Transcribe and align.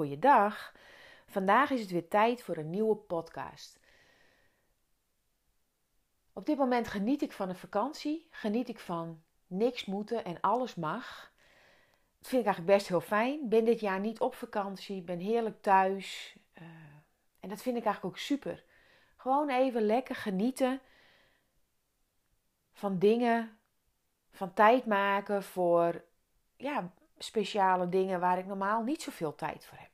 Goeiedag. 0.00 0.72
Vandaag 1.26 1.70
is 1.70 1.80
het 1.80 1.90
weer 1.90 2.08
tijd 2.08 2.42
voor 2.42 2.56
een 2.56 2.70
nieuwe 2.70 2.96
podcast. 2.96 3.80
Op 6.32 6.46
dit 6.46 6.56
moment 6.56 6.88
geniet 6.88 7.22
ik 7.22 7.32
van 7.32 7.48
een 7.48 7.56
vakantie. 7.56 8.26
Geniet 8.30 8.68
ik 8.68 8.78
van 8.78 9.22
niks 9.46 9.84
moeten 9.84 10.24
en 10.24 10.40
alles 10.40 10.74
mag. 10.74 11.32
Dat 12.18 12.28
vind 12.28 12.40
ik 12.40 12.46
eigenlijk 12.46 12.76
best 12.76 12.88
heel 12.88 13.00
fijn. 13.00 13.48
Ben 13.48 13.64
dit 13.64 13.80
jaar 13.80 14.00
niet 14.00 14.20
op 14.20 14.34
vakantie. 14.34 15.02
Ben 15.02 15.18
heerlijk 15.18 15.62
thuis. 15.62 16.36
Uh, 16.54 16.64
en 17.40 17.48
dat 17.48 17.62
vind 17.62 17.76
ik 17.76 17.84
eigenlijk 17.84 18.14
ook 18.14 18.20
super. 18.20 18.64
Gewoon 19.16 19.48
even 19.48 19.82
lekker 19.82 20.14
genieten 20.14 20.80
van 22.72 22.98
dingen. 22.98 23.58
Van 24.30 24.54
tijd 24.54 24.86
maken 24.86 25.42
voor 25.42 26.04
ja, 26.56 26.92
speciale 27.18 27.88
dingen 27.88 28.20
waar 28.20 28.38
ik 28.38 28.46
normaal 28.46 28.82
niet 28.82 29.02
zoveel 29.02 29.34
tijd 29.34 29.66
voor 29.66 29.78
heb. 29.78 29.89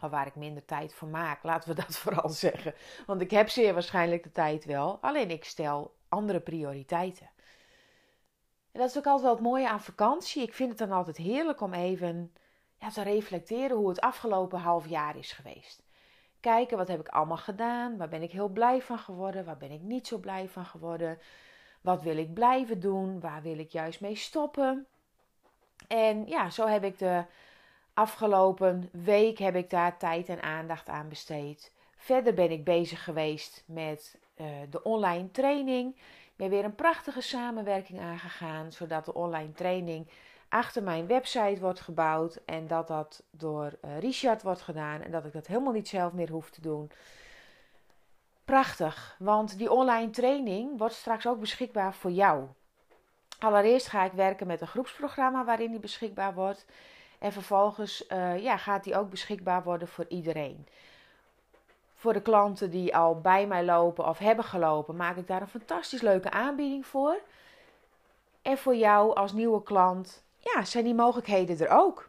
Of 0.00 0.10
waar 0.10 0.26
ik 0.26 0.34
minder 0.34 0.64
tijd 0.64 0.94
voor 0.94 1.08
maak, 1.08 1.42
laten 1.42 1.68
we 1.68 1.74
dat 1.82 1.96
vooral 1.96 2.28
zeggen. 2.28 2.74
Want 3.06 3.20
ik 3.20 3.30
heb 3.30 3.48
zeer 3.48 3.72
waarschijnlijk 3.72 4.22
de 4.22 4.32
tijd 4.32 4.64
wel, 4.64 4.98
alleen 5.00 5.30
ik 5.30 5.44
stel 5.44 5.96
andere 6.08 6.40
prioriteiten. 6.40 7.30
En 8.72 8.80
dat 8.80 8.88
is 8.90 8.98
ook 8.98 9.06
altijd 9.06 9.22
wel 9.22 9.34
het 9.34 9.42
mooie 9.42 9.68
aan 9.68 9.80
vakantie. 9.80 10.42
Ik 10.42 10.54
vind 10.54 10.68
het 10.68 10.78
dan 10.78 10.92
altijd 10.92 11.16
heerlijk 11.16 11.60
om 11.60 11.74
even 11.74 12.32
ja, 12.78 12.90
te 12.90 13.02
reflecteren 13.02 13.76
hoe 13.76 13.88
het 13.88 14.00
afgelopen 14.00 14.58
half 14.58 14.88
jaar 14.88 15.16
is 15.16 15.32
geweest. 15.32 15.82
Kijken 16.40 16.76
wat 16.76 16.88
heb 16.88 17.00
ik 17.00 17.08
allemaal 17.08 17.36
gedaan, 17.36 17.96
waar 17.96 18.08
ben 18.08 18.22
ik 18.22 18.30
heel 18.30 18.48
blij 18.48 18.82
van 18.82 18.98
geworden, 18.98 19.44
waar 19.44 19.56
ben 19.56 19.70
ik 19.70 19.80
niet 19.80 20.06
zo 20.06 20.18
blij 20.18 20.48
van 20.48 20.64
geworden. 20.64 21.18
Wat 21.80 22.02
wil 22.02 22.16
ik 22.16 22.34
blijven 22.34 22.80
doen, 22.80 23.20
waar 23.20 23.42
wil 23.42 23.58
ik 23.58 23.70
juist 23.70 24.00
mee 24.00 24.14
stoppen. 24.14 24.86
En 25.88 26.26
ja, 26.26 26.50
zo 26.50 26.66
heb 26.66 26.84
ik 26.84 26.98
de 26.98 27.24
Afgelopen 27.98 28.88
week 28.92 29.38
heb 29.38 29.56
ik 29.56 29.70
daar 29.70 29.98
tijd 29.98 30.28
en 30.28 30.42
aandacht 30.42 30.88
aan 30.88 31.08
besteed. 31.08 31.72
Verder 31.96 32.34
ben 32.34 32.50
ik 32.50 32.64
bezig 32.64 33.04
geweest 33.04 33.64
met 33.66 34.18
uh, 34.36 34.46
de 34.70 34.82
online 34.82 35.30
training. 35.30 35.94
Ik 35.96 36.32
ben 36.36 36.50
weer 36.50 36.64
een 36.64 36.74
prachtige 36.74 37.20
samenwerking 37.20 38.00
aangegaan, 38.00 38.72
zodat 38.72 39.04
de 39.04 39.14
online 39.14 39.52
training 39.52 40.08
achter 40.48 40.82
mijn 40.82 41.06
website 41.06 41.60
wordt 41.60 41.80
gebouwd 41.80 42.40
en 42.44 42.66
dat 42.66 42.88
dat 42.88 43.22
door 43.30 43.78
uh, 43.84 43.98
Richard 43.98 44.42
wordt 44.42 44.62
gedaan 44.62 45.02
en 45.02 45.10
dat 45.10 45.24
ik 45.24 45.32
dat 45.32 45.46
helemaal 45.46 45.72
niet 45.72 45.88
zelf 45.88 46.12
meer 46.12 46.30
hoef 46.30 46.50
te 46.50 46.60
doen. 46.60 46.90
Prachtig, 48.44 49.16
want 49.18 49.58
die 49.58 49.72
online 49.72 50.10
training 50.10 50.78
wordt 50.78 50.94
straks 50.94 51.26
ook 51.26 51.40
beschikbaar 51.40 51.94
voor 51.94 52.10
jou. 52.10 52.46
Allereerst 53.38 53.88
ga 53.88 54.04
ik 54.04 54.12
werken 54.12 54.46
met 54.46 54.60
een 54.60 54.66
groepsprogramma 54.66 55.44
waarin 55.44 55.70
die 55.70 55.80
beschikbaar 55.80 56.34
wordt. 56.34 56.66
En 57.18 57.32
vervolgens 57.32 58.04
uh, 58.08 58.42
ja, 58.42 58.56
gaat 58.56 58.84
die 58.84 58.96
ook 58.96 59.10
beschikbaar 59.10 59.62
worden 59.62 59.88
voor 59.88 60.04
iedereen. 60.08 60.66
Voor 61.94 62.12
de 62.12 62.22
klanten 62.22 62.70
die 62.70 62.96
al 62.96 63.20
bij 63.20 63.46
mij 63.46 63.64
lopen 63.64 64.08
of 64.08 64.18
hebben 64.18 64.44
gelopen, 64.44 64.96
maak 64.96 65.16
ik 65.16 65.26
daar 65.26 65.40
een 65.40 65.48
fantastisch 65.48 66.00
leuke 66.00 66.30
aanbieding 66.30 66.86
voor. 66.86 67.18
En 68.42 68.58
voor 68.58 68.76
jou 68.76 69.14
als 69.14 69.32
nieuwe 69.32 69.62
klant, 69.62 70.22
ja, 70.38 70.64
zijn 70.64 70.84
die 70.84 70.94
mogelijkheden 70.94 71.60
er 71.60 71.70
ook. 71.70 72.06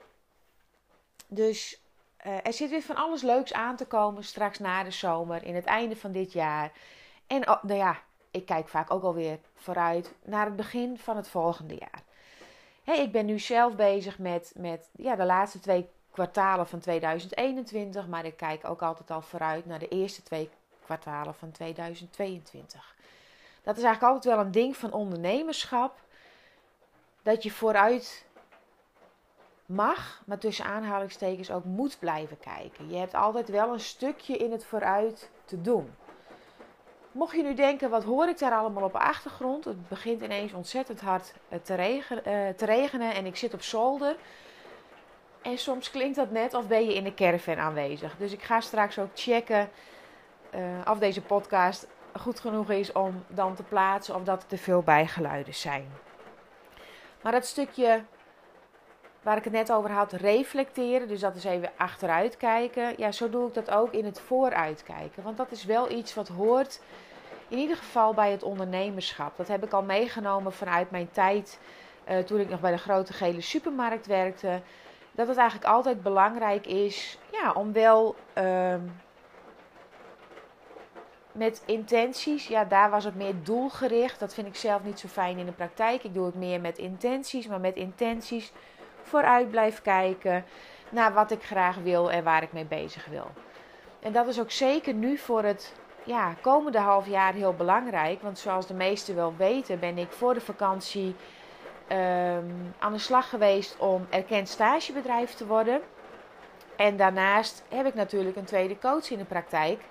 Dus 1.28 1.82
uh, 2.26 2.46
er 2.46 2.54
zit 2.54 2.70
weer 2.70 2.82
van 2.82 2.96
alles 2.96 3.22
leuks 3.22 3.54
aan 3.54 3.76
te 3.76 3.86
komen 3.86 4.24
straks 4.24 4.60
na 4.60 4.84
de 4.84 4.92
zomer, 4.92 5.44
in 5.44 5.56
het 5.56 5.66
einde 5.66 5.96
van 5.96 6.12
dit 6.12 6.32
jaar. 6.32 6.72
En 7.28 7.50
oh, 7.50 7.64
nou 7.64 7.80
ja, 7.80 7.98
ik 8.32 8.46
kijk 8.46 8.68
vaak 8.68 8.92
ook 8.92 9.04
alweer 9.04 9.40
vooruit 9.56 10.14
naar 10.24 10.46
het 10.46 10.56
begin 10.56 10.98
van 10.98 11.16
het 11.16 11.28
volgende 11.28 11.76
jaar 11.76 12.04
ik 12.98 13.12
ben 13.12 13.26
nu 13.26 13.40
zelf 13.40 13.76
bezig 13.76 14.20
met, 14.20 14.54
met 14.58 14.90
ja, 14.92 15.16
de 15.16 15.26
laatste 15.26 15.60
twee 15.60 15.90
kwartalen 16.12 16.68
van 16.68 16.80
2021, 16.80 18.08
maar 18.08 18.26
ik 18.26 18.38
kijk 18.38 18.70
ook 18.70 18.82
altijd 18.82 19.12
al 19.12 19.22
vooruit 19.22 19.66
naar 19.66 19.80
de 19.80 19.88
eerste 19.88 20.24
twee 20.24 20.50
kwartalen 20.84 21.36
van 21.36 21.52
2022. 21.52 22.96
Dat 23.64 23.78
is 23.78 23.84
eigenlijk 23.84 24.14
altijd 24.14 24.36
wel 24.36 24.46
een 24.46 24.52
ding 24.52 24.78
van 24.78 24.94
ondernemerschap, 24.94 26.00
dat 27.22 27.44
je 27.44 27.52
vooruit 27.52 28.26
mag, 29.66 30.22
maar 30.26 30.38
tussen 30.38 30.66
aanhalingstekens 30.66 31.52
ook 31.52 31.64
moet 31.64 32.00
blijven 32.00 32.40
kijken. 32.40 32.90
Je 32.90 32.98
hebt 32.98 33.14
altijd 33.14 33.50
wel 33.50 33.74
een 33.74 33.80
stukje 33.80 34.38
in 34.38 34.52
het 34.52 34.66
vooruit 34.66 35.30
te 35.46 35.62
doen. 35.62 35.96
Mocht 37.12 37.36
je 37.36 37.44
nu 37.44 37.54
denken, 37.54 37.90
wat 37.90 38.04
hoor 38.04 38.28
ik 38.28 38.40
daar 38.40 38.52
allemaal 38.52 38.84
op 38.84 38.92
de 38.92 39.00
achtergrond? 39.00 39.66
Het 39.66 39.88
begint 39.88 40.22
ineens 40.22 40.54
ontzettend 40.54 41.02
hard 41.02 41.34
eh, 41.50 41.60
te, 41.60 41.74
uh, 41.74 42.50
te 42.56 42.66
regenen 42.66 43.14
en 43.14 43.26
ik 43.26 43.36
zit 43.36 43.54
op 43.54 43.62
zolder. 43.62 44.16
En 45.42 45.58
soms 45.58 45.92
klinkt 45.92 46.16
dat 46.16 46.32
net 46.32 46.54
of 46.54 46.68
ben 46.68 46.86
je 46.86 46.94
in 46.94 47.04
de 47.04 47.14
caravan 47.14 47.58
aanwezig. 47.58 48.18
Dus 48.18 48.32
ik 48.32 48.42
ga 48.42 48.60
straks 48.60 49.00
ook 49.00 49.10
checken 49.14 49.70
uh, 50.56 50.62
of 50.90 51.00
deze 51.00 51.22
podcast 51.22 51.88
goed 52.20 52.40
genoeg 52.40 52.70
is 52.70 52.92
om 52.92 53.24
dan 53.28 53.56
te 53.56 53.64
plaatsen 53.64 54.16
of 54.16 54.24
dat 54.24 54.42
er 54.42 54.48
te 54.48 54.58
veel 54.58 54.82
bijgeluiden 54.82 55.56
zijn. 55.56 55.88
Maar 57.22 57.32
dat 57.32 57.46
stukje 57.46 58.04
waar 59.22 59.38
ik 59.38 59.44
het 59.44 59.54
net 59.54 59.72
over 59.72 59.92
had, 59.92 60.12
reflecteren, 60.12 61.08
dus 61.08 61.20
dat 61.20 61.36
is 61.36 61.44
even 61.44 61.72
achteruit 61.78 62.38
kijken. 62.38 62.94
Ja, 62.98 63.12
zo 63.12 63.30
doe 63.30 63.48
ik 63.48 63.54
dat 63.54 63.72
ook 63.72 63.92
in 63.92 64.06
het 64.06 64.20
vooruitkijken. 64.20 65.24
Want 65.24 65.38
dat 65.38 65.52
is 65.52 65.66
wel 65.66 65.92
iets 65.92 66.14
wat 66.14 66.28
hoort 66.28 66.80
in 67.48 67.58
ieder 67.58 67.78
geval 67.78 68.14
bij 68.14 68.32
het 68.32 68.44
ondernemerschap. 68.44 69.38
Dat 69.38 69.48
heb 69.48 69.64
ik 69.64 69.74
al 69.74 69.84
meegenomen 69.84 70.54
vanuit 70.54 70.92
mijn 70.92 71.12
tijd 71.12 71.60
uh, 72.10 72.18
toen 72.18 72.40
ik 72.40 72.50
nog 72.50 72.60
bij 72.60 72.72
de 72.72 72.78
grote 72.78 73.14
gele 73.14 73.42
supermarkt 73.42 74.06
werkte. 74.06 74.62
Dat 75.12 75.28
het 75.28 75.38
eigenlijk 75.38 75.70
altijd 75.70 76.04
belangrijk 76.04 76.68
is 76.68 77.18
ja, 77.32 77.52
om 77.52 77.74
wel 77.74 78.16
uh, 78.38 78.76
met 81.32 81.62
intenties, 81.66 82.48
ja, 82.48 82.66
daar 82.66 82.90
was 82.90 83.04
het 83.04 83.16
meer 83.16 83.34
doelgericht. 83.44 84.20
Dat 84.20 84.34
vind 84.34 84.48
ik 84.48 84.56
zelf 84.56 84.84
niet 84.84 85.00
zo 85.00 85.08
fijn 85.08 85.38
in 85.38 85.46
de 85.46 85.52
praktijk. 85.52 86.04
Ik 86.04 86.14
doe 86.14 86.26
het 86.26 86.36
meer 86.36 86.62
met 86.62 86.78
intenties, 86.78 87.48
maar 87.48 87.60
met 87.60 87.76
intenties 87.76 88.52
vooruit 89.10 89.52
blijf 89.52 89.82
kijken 89.82 90.46
naar 90.90 91.14
wat 91.14 91.32
ik 91.32 91.44
graag 91.44 91.76
wil 91.76 92.12
en 92.12 92.24
waar 92.24 92.44
ik 92.44 92.54
mee 92.54 92.66
bezig 92.66 93.06
wil. 93.06 93.28
En 94.00 94.12
dat 94.12 94.28
is 94.28 94.40
ook 94.40 94.52
zeker 94.52 94.94
nu 94.94 95.18
voor 95.18 95.44
het 95.44 95.74
ja, 96.04 96.34
komende 96.42 96.80
half 96.80 97.08
jaar 97.08 97.34
heel 97.34 97.54
belangrijk. 97.54 98.22
Want 98.22 98.40
zoals 98.40 98.68
de 98.68 98.74
meesten 98.74 99.16
wel 99.16 99.34
weten, 99.38 99.80
ben 99.80 99.98
ik 99.98 100.12
voor 100.12 100.34
de 100.34 100.42
vakantie 100.42 101.16
um, 101.92 102.74
aan 102.80 102.94
de 102.94 102.98
slag 102.98 103.30
geweest 103.30 103.78
om 103.80 104.08
erkend 104.10 104.50
stagebedrijf 104.50 105.34
te 105.34 105.46
worden. 105.46 105.82
En 106.76 106.98
daarnaast 106.98 107.64
heb 107.70 107.86
ik 107.86 107.94
natuurlijk 107.94 108.36
een 108.36 108.46
tweede 108.46 108.78
coach 108.78 109.10
in 109.10 109.18
de 109.18 109.26
praktijk, 109.26 109.82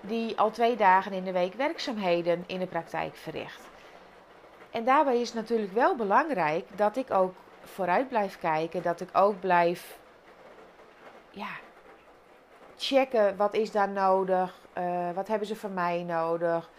die 0.00 0.38
al 0.38 0.50
twee 0.50 0.76
dagen 0.76 1.12
in 1.12 1.24
de 1.24 1.32
week 1.32 1.54
werkzaamheden 1.54 2.44
in 2.46 2.58
de 2.58 2.66
praktijk 2.66 3.16
verricht. 3.16 3.70
En 4.70 4.84
daarbij 4.84 5.20
is 5.20 5.32
natuurlijk 5.32 5.72
wel 5.72 5.96
belangrijk 5.96 6.68
dat 6.76 6.96
ik 6.96 7.10
ook 7.10 7.34
vooruit 7.64 8.08
blijf 8.08 8.38
kijken. 8.38 8.82
Dat 8.82 9.00
ik 9.00 9.08
ook 9.12 9.40
blijf 9.40 9.98
ja, 11.30 11.50
checken 12.76 13.36
wat 13.36 13.54
is 13.54 13.70
daar 13.70 13.88
nodig. 13.88 14.60
Uh, 14.78 15.10
wat 15.14 15.28
hebben 15.28 15.46
ze 15.46 15.56
van 15.56 15.74
mij 15.74 16.02
nodig. 16.02 16.70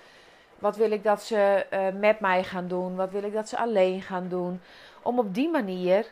Wat 0.59 0.75
wil 0.75 0.91
ik 0.91 1.03
dat 1.03 1.21
ze 1.21 1.65
uh, 1.73 1.99
met 1.99 2.19
mij 2.19 2.43
gaan 2.43 2.67
doen? 2.67 2.95
Wat 2.95 3.11
wil 3.11 3.23
ik 3.23 3.33
dat 3.33 3.49
ze 3.49 3.57
alleen 3.57 4.01
gaan 4.01 4.27
doen? 4.27 4.61
Om 5.01 5.19
op 5.19 5.33
die 5.33 5.49
manier 5.49 6.11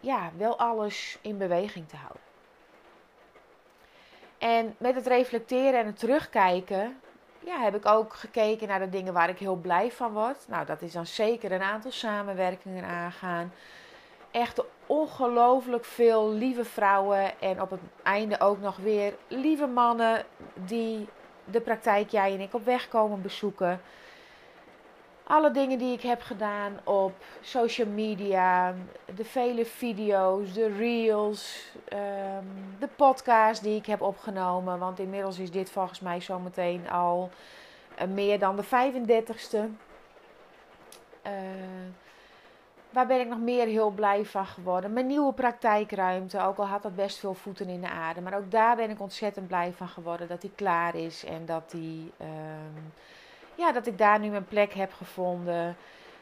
ja, 0.00 0.30
wel 0.36 0.58
alles 0.58 1.18
in 1.22 1.38
beweging 1.38 1.88
te 1.88 1.96
houden. 1.96 2.22
En 4.38 4.74
met 4.78 4.94
het 4.94 5.06
reflecteren 5.06 5.80
en 5.80 5.86
het 5.86 5.98
terugkijken 5.98 7.00
ja, 7.40 7.60
heb 7.60 7.74
ik 7.74 7.86
ook 7.86 8.14
gekeken 8.14 8.68
naar 8.68 8.78
de 8.78 8.88
dingen 8.88 9.12
waar 9.12 9.28
ik 9.28 9.38
heel 9.38 9.56
blij 9.56 9.90
van 9.90 10.12
word. 10.12 10.48
Nou, 10.48 10.66
dat 10.66 10.82
is 10.82 10.92
dan 10.92 11.06
zeker 11.06 11.52
een 11.52 11.62
aantal 11.62 11.90
samenwerkingen 11.90 12.84
aangaan 12.84 13.52
echt 14.30 14.62
ongelooflijk 14.86 15.84
veel 15.84 16.32
lieve 16.32 16.64
vrouwen. 16.64 17.40
En 17.40 17.62
op 17.62 17.70
het 17.70 17.80
einde 18.02 18.40
ook 18.40 18.60
nog 18.60 18.76
weer 18.76 19.14
lieve 19.28 19.66
mannen 19.66 20.24
die 20.54 21.08
de 21.44 21.60
praktijk 21.60 22.10
jij 22.10 22.32
en 22.32 22.40
ik 22.40 22.54
op 22.54 22.64
weg 22.64 22.88
komen 22.88 23.22
bezoeken. 23.22 23.80
alle 25.24 25.50
dingen 25.50 25.78
die 25.78 25.92
ik 25.92 26.02
heb 26.02 26.22
gedaan 26.22 26.80
op 26.84 27.12
social 27.40 27.88
media, 27.88 28.74
de 29.14 29.24
vele 29.24 29.64
video's, 29.64 30.52
de 30.52 30.76
reels, 30.76 31.72
ehm, 31.88 32.44
de 32.78 32.88
podcast 32.96 33.62
die 33.62 33.76
ik 33.76 33.86
heb 33.86 34.00
opgenomen. 34.00 34.78
Want 34.78 34.98
inmiddels 34.98 35.38
is 35.38 35.50
dit 35.50 35.70
volgens 35.70 36.00
mij 36.00 36.20
zometeen 36.20 36.90
al 36.90 37.30
uh, 38.02 38.08
meer 38.08 38.38
dan 38.38 38.56
de 38.56 38.64
35ste. 38.64 39.58
Uh, 41.26 41.32
waar 42.90 43.06
ben 43.06 43.20
ik 43.20 43.28
nog 43.28 43.38
meer 43.38 43.66
heel 43.66 43.90
blij 43.90 44.24
van 44.24 44.46
geworden? 44.46 44.92
Mijn 44.92 45.06
nieuwe 45.06 45.32
praktijkruimte, 45.32 46.42
ook 46.42 46.58
al 46.58 46.66
had 46.66 46.82
dat 46.82 46.96
best 46.96 47.18
veel 47.18 47.34
voeten 47.34 47.68
in 47.68 47.80
de 47.80 47.88
aarde. 47.88 48.20
Maar 48.20 48.36
ook 48.36 48.50
daar 48.50 48.76
ben 48.76 48.90
ik 48.90 49.00
ontzettend 49.00 49.46
blij 49.46 49.72
van 49.76 49.88
geworden 49.88 50.28
dat 50.28 50.40
die 50.40 50.52
klaar 50.54 50.94
is 50.94 51.24
en 51.24 51.46
dat 51.46 51.70
die... 51.70 52.12
Uh, 52.20 52.28
ja, 53.54 53.72
dat 53.72 53.86
ik 53.86 53.98
daar 53.98 54.18
nu 54.18 54.28
mijn 54.28 54.46
plek 54.46 54.72
heb 54.72 54.92
gevonden. 54.92 55.76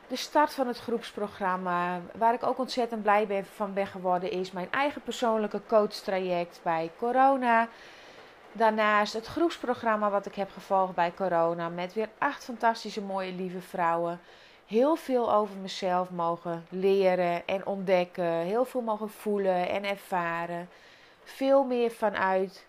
De 0.09 0.17
start 0.17 0.53
van 0.55 0.67
het 0.67 0.79
groepsprogramma, 0.79 2.01
waar 2.15 2.35
ik 2.35 2.43
ook 2.43 2.59
ontzettend 2.59 3.03
blij 3.03 3.27
ben, 3.27 3.47
van 3.47 3.73
ben 3.73 3.87
geworden, 3.87 4.31
is 4.31 4.53
mijn 4.53 4.71
eigen 4.71 5.03
persoonlijke 5.03 5.61
coachtraject 5.67 6.61
bij 6.63 6.91
Corona. 6.99 7.69
Daarnaast 8.53 9.13
het 9.13 9.27
groepsprogramma 9.27 10.11
wat 10.11 10.27
ik 10.27 10.35
heb 10.35 10.51
gevolgd 10.51 10.95
bij 10.95 11.13
Corona 11.17 11.69
met 11.69 11.95
weer 11.95 12.09
acht 12.19 12.45
fantastische 12.45 13.03
mooie 13.03 13.33
lieve 13.33 13.61
vrouwen. 13.61 14.21
Heel 14.67 14.97
veel 14.97 15.33
over 15.33 15.57
mezelf 15.57 16.11
mogen 16.11 16.67
leren 16.69 17.47
en 17.47 17.67
ontdekken. 17.67 18.33
Heel 18.33 18.65
veel 18.65 18.81
mogen 18.81 19.11
voelen 19.11 19.69
en 19.69 19.85
ervaren. 19.85 20.69
Veel 21.25 21.65
meer 21.65 21.91
vanuit 21.91 22.67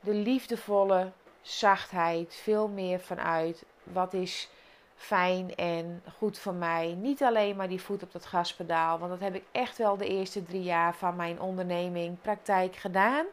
de 0.00 0.14
liefdevolle 0.14 1.10
zachtheid, 1.40 2.34
veel 2.34 2.68
meer 2.68 3.00
vanuit 3.00 3.64
wat 3.82 4.12
is 4.12 4.48
fijn 4.96 5.54
en 5.54 6.02
goed 6.18 6.38
voor 6.38 6.54
mij. 6.54 6.96
Niet 6.98 7.22
alleen 7.22 7.56
maar 7.56 7.68
die 7.68 7.82
voet 7.82 8.02
op 8.02 8.12
dat 8.12 8.26
gaspedaal, 8.26 8.98
want 8.98 9.10
dat 9.10 9.20
heb 9.20 9.34
ik 9.34 9.44
echt 9.52 9.78
wel 9.78 9.96
de 9.96 10.08
eerste 10.08 10.42
drie 10.42 10.62
jaar 10.62 10.94
van 10.94 11.16
mijn 11.16 11.40
onderneming 11.40 12.20
praktijk 12.20 12.76
gedaan. 12.76 13.26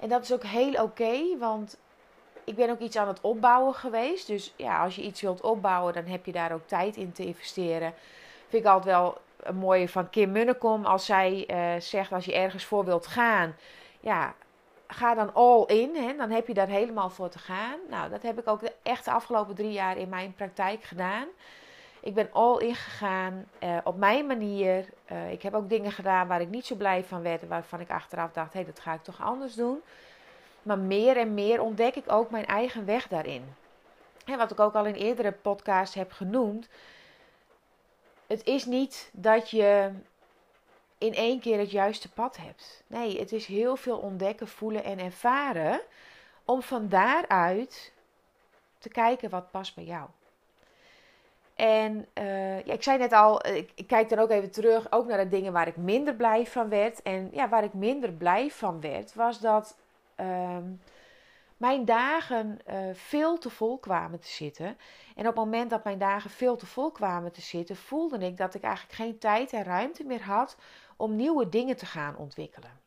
En 0.00 0.08
dat 0.08 0.22
is 0.22 0.32
ook 0.32 0.44
heel 0.44 0.82
oké, 0.82 1.38
want 1.38 1.78
ik 2.44 2.54
ben 2.54 2.70
ook 2.70 2.78
iets 2.78 2.96
aan 2.96 3.08
het 3.08 3.20
opbouwen 3.20 3.74
geweest. 3.74 4.26
Dus 4.26 4.54
ja, 4.56 4.82
als 4.82 4.96
je 4.96 5.02
iets 5.02 5.20
wilt 5.20 5.40
opbouwen, 5.40 5.92
dan 5.92 6.04
heb 6.04 6.26
je 6.26 6.32
daar 6.32 6.52
ook 6.52 6.66
tijd 6.66 6.96
in 6.96 7.12
te 7.12 7.24
investeren. 7.24 7.94
Vind 8.48 8.64
ik 8.64 8.70
altijd 8.70 8.94
wel 8.94 9.20
een 9.42 9.56
mooie 9.56 9.88
van 9.88 10.10
Kim 10.10 10.32
Munnekom. 10.32 10.84
Als 10.84 11.04
zij 11.04 11.48
uh, 11.50 11.80
zegt, 11.80 12.12
als 12.12 12.24
je 12.24 12.34
ergens 12.34 12.64
voor 12.64 12.84
wilt 12.84 13.06
gaan, 13.06 13.56
ja, 14.00 14.34
ga 14.86 15.14
dan 15.14 15.34
all 15.34 15.64
in. 15.66 15.96
Hè? 15.96 16.16
Dan 16.16 16.30
heb 16.30 16.46
je 16.46 16.54
daar 16.54 16.68
helemaal 16.68 17.10
voor 17.10 17.28
te 17.28 17.38
gaan. 17.38 17.78
Nou, 17.90 18.10
dat 18.10 18.22
heb 18.22 18.38
ik 18.38 18.48
ook 18.48 18.60
echt 18.82 19.04
de 19.04 19.10
afgelopen 19.10 19.54
drie 19.54 19.72
jaar 19.72 19.96
in 19.96 20.08
mijn 20.08 20.34
praktijk 20.34 20.82
gedaan. 20.82 21.26
Ik 22.00 22.14
ben 22.14 22.28
all 22.32 22.58
in 22.58 22.74
gegaan 22.74 23.44
uh, 23.62 23.76
op 23.84 23.96
mijn 23.96 24.26
manier. 24.26 24.88
Uh, 25.12 25.32
ik 25.32 25.42
heb 25.42 25.54
ook 25.54 25.68
dingen 25.68 25.92
gedaan 25.92 26.28
waar 26.28 26.40
ik 26.40 26.48
niet 26.48 26.66
zo 26.66 26.74
blij 26.74 27.04
van 27.04 27.22
werd. 27.22 27.48
Waarvan 27.48 27.80
ik 27.80 27.90
achteraf 27.90 28.32
dacht, 28.32 28.52
hé, 28.52 28.58
hey, 28.58 28.68
dat 28.68 28.80
ga 28.80 28.94
ik 28.94 29.02
toch 29.02 29.22
anders 29.22 29.54
doen. 29.54 29.82
Maar 30.62 30.78
meer 30.78 31.16
en 31.16 31.34
meer 31.34 31.60
ontdek 31.60 31.94
ik 31.94 32.12
ook 32.12 32.30
mijn 32.30 32.46
eigen 32.46 32.84
weg 32.84 33.08
daarin. 33.08 33.54
En 34.24 34.38
wat 34.38 34.50
ik 34.50 34.60
ook 34.60 34.74
al 34.74 34.86
in 34.86 34.94
eerdere 34.94 35.32
podcasts 35.32 35.94
heb 35.94 36.12
genoemd. 36.12 36.68
Het 38.26 38.44
is 38.44 38.64
niet 38.64 39.10
dat 39.12 39.50
je 39.50 39.90
in 40.98 41.14
één 41.14 41.40
keer 41.40 41.58
het 41.58 41.70
juiste 41.70 42.12
pad 42.12 42.36
hebt. 42.36 42.82
Nee, 42.86 43.18
het 43.18 43.32
is 43.32 43.46
heel 43.46 43.76
veel 43.76 43.98
ontdekken, 43.98 44.48
voelen 44.48 44.84
en 44.84 44.98
ervaren 44.98 45.80
om 46.44 46.62
van 46.62 46.88
daaruit 46.88 47.92
te 48.78 48.88
kijken 48.88 49.30
wat 49.30 49.50
past 49.50 49.74
bij 49.74 49.84
jou. 49.84 50.08
En 51.54 52.06
uh, 52.14 52.64
ja, 52.64 52.72
ik 52.72 52.82
zei 52.82 52.98
net 52.98 53.12
al, 53.12 53.46
ik, 53.46 53.70
ik, 53.74 53.86
kijk 53.86 54.08
dan 54.08 54.18
ook 54.18 54.30
even 54.30 54.50
terug, 54.50 54.92
ook 54.92 55.06
naar 55.06 55.18
de 55.18 55.28
dingen 55.28 55.52
waar 55.52 55.68
ik 55.68 55.76
minder 55.76 56.14
blij 56.14 56.46
van 56.46 56.68
werd. 56.68 57.02
En 57.02 57.28
ja, 57.32 57.48
waar 57.48 57.64
ik 57.64 57.72
minder 57.72 58.12
blij 58.12 58.50
van 58.50 58.80
werd, 58.80 59.14
was 59.14 59.40
dat 59.40 59.76
uh, 60.20 60.56
mijn 61.56 61.84
dagen 61.84 62.58
uh, 62.68 62.76
veel 62.92 63.38
te 63.38 63.50
vol 63.50 63.78
kwamen 63.78 64.20
te 64.20 64.28
zitten. 64.28 64.66
En 65.14 65.20
op 65.20 65.24
het 65.24 65.44
moment 65.44 65.70
dat 65.70 65.84
mijn 65.84 65.98
dagen 65.98 66.30
veel 66.30 66.56
te 66.56 66.66
vol 66.66 66.90
kwamen 66.90 67.32
te 67.32 67.40
zitten, 67.40 67.76
voelde 67.76 68.18
ik 68.18 68.36
dat 68.36 68.54
ik 68.54 68.62
eigenlijk 68.62 68.94
geen 68.94 69.18
tijd 69.18 69.52
en 69.52 69.64
ruimte 69.64 70.04
meer 70.04 70.22
had 70.22 70.56
om 70.96 71.16
nieuwe 71.16 71.48
dingen 71.48 71.76
te 71.76 71.86
gaan 71.86 72.16
ontwikkelen. 72.16 72.80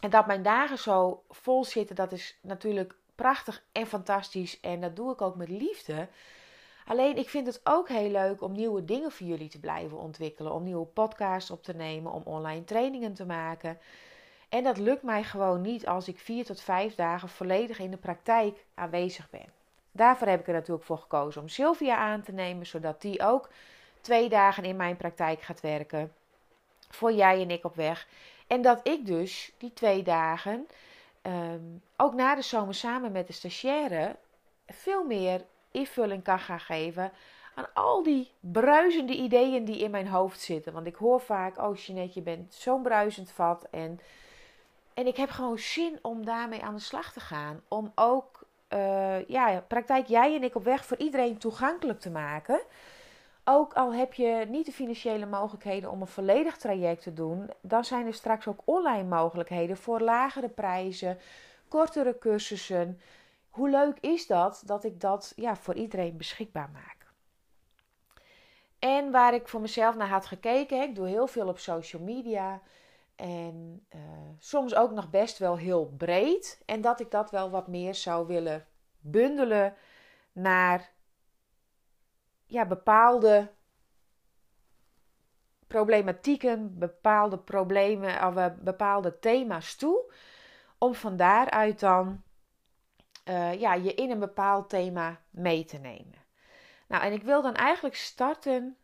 En 0.00 0.10
dat 0.10 0.26
mijn 0.26 0.42
dagen 0.42 0.78
zo 0.78 1.24
vol 1.28 1.64
zitten, 1.64 1.96
dat 1.96 2.12
is 2.12 2.38
natuurlijk 2.42 2.94
prachtig 3.14 3.64
en 3.72 3.86
fantastisch. 3.86 4.60
En 4.60 4.80
dat 4.80 4.96
doe 4.96 5.12
ik 5.12 5.20
ook 5.20 5.36
met 5.36 5.48
liefde. 5.48 6.08
Alleen 6.86 7.16
ik 7.16 7.28
vind 7.28 7.46
het 7.46 7.60
ook 7.64 7.88
heel 7.88 8.10
leuk 8.10 8.42
om 8.42 8.52
nieuwe 8.52 8.84
dingen 8.84 9.12
voor 9.12 9.26
jullie 9.26 9.48
te 9.48 9.60
blijven 9.60 9.98
ontwikkelen. 9.98 10.52
Om 10.52 10.62
nieuwe 10.62 10.86
podcasts 10.86 11.50
op 11.50 11.62
te 11.62 11.74
nemen, 11.74 12.12
om 12.12 12.22
online 12.24 12.64
trainingen 12.64 13.14
te 13.14 13.26
maken. 13.26 13.78
En 14.50 14.64
dat 14.64 14.78
lukt 14.78 15.02
mij 15.02 15.22
gewoon 15.22 15.60
niet 15.60 15.86
als 15.86 16.08
ik 16.08 16.18
vier 16.18 16.44
tot 16.44 16.60
vijf 16.60 16.94
dagen 16.94 17.28
volledig 17.28 17.78
in 17.78 17.90
de 17.90 17.96
praktijk 17.96 18.64
aanwezig 18.74 19.30
ben. 19.30 19.46
Daarvoor 19.92 20.26
heb 20.26 20.40
ik 20.40 20.46
er 20.46 20.52
natuurlijk 20.52 20.86
voor 20.86 20.98
gekozen 20.98 21.40
om 21.40 21.48
Sylvia 21.48 21.96
aan 21.96 22.22
te 22.22 22.32
nemen, 22.32 22.66
zodat 22.66 23.00
die 23.00 23.22
ook 23.22 23.48
twee 24.00 24.28
dagen 24.28 24.64
in 24.64 24.76
mijn 24.76 24.96
praktijk 24.96 25.42
gaat 25.42 25.60
werken 25.60 26.12
voor 26.88 27.12
jij 27.12 27.42
en 27.42 27.50
ik 27.50 27.64
op 27.64 27.74
weg. 27.74 28.08
En 28.46 28.62
dat 28.62 28.80
ik 28.82 29.06
dus 29.06 29.52
die 29.58 29.72
twee 29.72 30.02
dagen, 30.02 30.66
um, 31.22 31.82
ook 31.96 32.14
na 32.14 32.34
de 32.34 32.42
zomer 32.42 32.74
samen 32.74 33.12
met 33.12 33.26
de 33.26 33.32
stagiaire, 33.32 34.16
veel 34.66 35.04
meer 35.04 35.44
invulling 35.70 36.22
kan 36.22 36.38
gaan 36.38 36.60
geven 36.60 37.12
aan 37.54 37.66
al 37.74 38.02
die 38.02 38.30
bruisende 38.40 39.16
ideeën 39.16 39.64
die 39.64 39.78
in 39.78 39.90
mijn 39.90 40.08
hoofd 40.08 40.40
zitten. 40.40 40.72
Want 40.72 40.86
ik 40.86 40.94
hoor 40.94 41.20
vaak, 41.20 41.58
oh 41.58 41.76
Jeanette, 41.76 42.12
je 42.14 42.22
bent 42.22 42.54
zo'n 42.54 42.82
bruisend 42.82 43.30
vat. 43.30 43.66
En, 43.70 44.00
en 44.94 45.06
ik 45.06 45.16
heb 45.16 45.30
gewoon 45.30 45.58
zin 45.58 45.98
om 46.02 46.24
daarmee 46.24 46.62
aan 46.62 46.74
de 46.74 46.80
slag 46.80 47.12
te 47.12 47.20
gaan. 47.20 47.60
Om 47.68 47.92
ook, 47.94 48.46
uh, 48.68 49.28
ja, 49.28 49.64
praktijk 49.68 50.06
jij 50.06 50.34
en 50.34 50.42
ik 50.42 50.54
op 50.54 50.64
weg 50.64 50.84
voor 50.84 50.96
iedereen 50.96 51.38
toegankelijk 51.38 52.00
te 52.00 52.10
maken. 52.10 52.60
Ook 53.44 53.72
al 53.72 53.94
heb 53.94 54.14
je 54.14 54.44
niet 54.48 54.66
de 54.66 54.72
financiële 54.72 55.26
mogelijkheden 55.26 55.90
om 55.90 56.00
een 56.00 56.06
volledig 56.06 56.56
traject 56.56 57.02
te 57.02 57.12
doen, 57.12 57.50
dan 57.60 57.84
zijn 57.84 58.06
er 58.06 58.14
straks 58.14 58.46
ook 58.46 58.60
online 58.64 59.08
mogelijkheden 59.08 59.76
voor 59.76 60.00
lagere 60.00 60.48
prijzen, 60.48 61.18
kortere 61.68 62.18
cursussen. 62.18 63.00
Hoe 63.50 63.70
leuk 63.70 63.98
is 64.00 64.26
dat 64.26 64.62
dat 64.66 64.84
ik 64.84 65.00
dat 65.00 65.32
ja, 65.36 65.56
voor 65.56 65.74
iedereen 65.74 66.16
beschikbaar 66.16 66.70
maak? 66.72 66.96
En 68.78 69.10
waar 69.10 69.34
ik 69.34 69.48
voor 69.48 69.60
mezelf 69.60 69.96
naar 69.96 70.08
had 70.08 70.26
gekeken, 70.26 70.82
ik 70.82 70.94
doe 70.94 71.06
heel 71.06 71.26
veel 71.26 71.48
op 71.48 71.58
social 71.58 72.02
media 72.02 72.60
en 73.20 73.86
uh, 73.94 74.00
soms 74.38 74.74
ook 74.74 74.90
nog 74.90 75.10
best 75.10 75.38
wel 75.38 75.56
heel 75.56 75.86
breed. 75.86 76.62
En 76.66 76.80
dat 76.80 77.00
ik 77.00 77.10
dat 77.10 77.30
wel 77.30 77.50
wat 77.50 77.68
meer 77.68 77.94
zou 77.94 78.26
willen 78.26 78.66
bundelen 78.98 79.74
naar 80.32 80.92
ja, 82.46 82.66
bepaalde 82.66 83.50
problematieken, 85.66 86.78
bepaalde 86.78 87.38
problemen 87.38 88.26
of 88.26 88.36
uh, 88.36 88.46
bepaalde 88.60 89.18
thema's 89.18 89.74
toe. 89.74 90.12
Om 90.78 90.94
van 90.94 91.16
daaruit 91.16 91.80
dan 91.80 92.22
uh, 93.24 93.60
ja, 93.60 93.74
je 93.74 93.94
in 93.94 94.10
een 94.10 94.18
bepaald 94.18 94.68
thema 94.68 95.20
mee 95.30 95.64
te 95.64 95.78
nemen. 95.78 96.18
Nou, 96.88 97.02
en 97.02 97.12
ik 97.12 97.22
wil 97.22 97.42
dan 97.42 97.54
eigenlijk 97.54 97.96
starten 97.96 98.76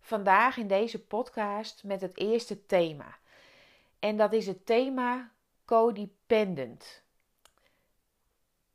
vandaag 0.00 0.56
in 0.56 0.66
deze 0.66 1.04
podcast 1.04 1.84
met 1.84 2.00
het 2.00 2.18
eerste 2.18 2.66
thema. 2.66 3.18
En 3.98 4.16
dat 4.16 4.32
is 4.32 4.46
het 4.46 4.66
thema 4.66 5.30
codependent. 5.64 7.02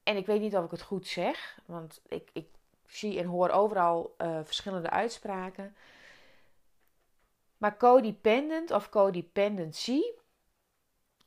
En 0.04 0.18
ik 0.18 0.26
weet 0.26 0.42
niet 0.42 0.56
of 0.56 0.66
ik 0.66 0.72
het 0.72 0.82
goed 0.82 1.08
zeg, 1.08 1.60
want 1.66 2.02
ik, 2.08 2.30
ik 2.34 2.48
zie 2.86 3.20
en 3.20 3.26
hoor 3.26 3.50
overal 3.50 4.16
uh, 4.18 4.40
verschillende 4.44 4.90
uitspraken. 4.90 5.76
Maar 7.58 7.78
codependent 7.78 8.72
of 8.72 8.90
codependency, 8.90 10.02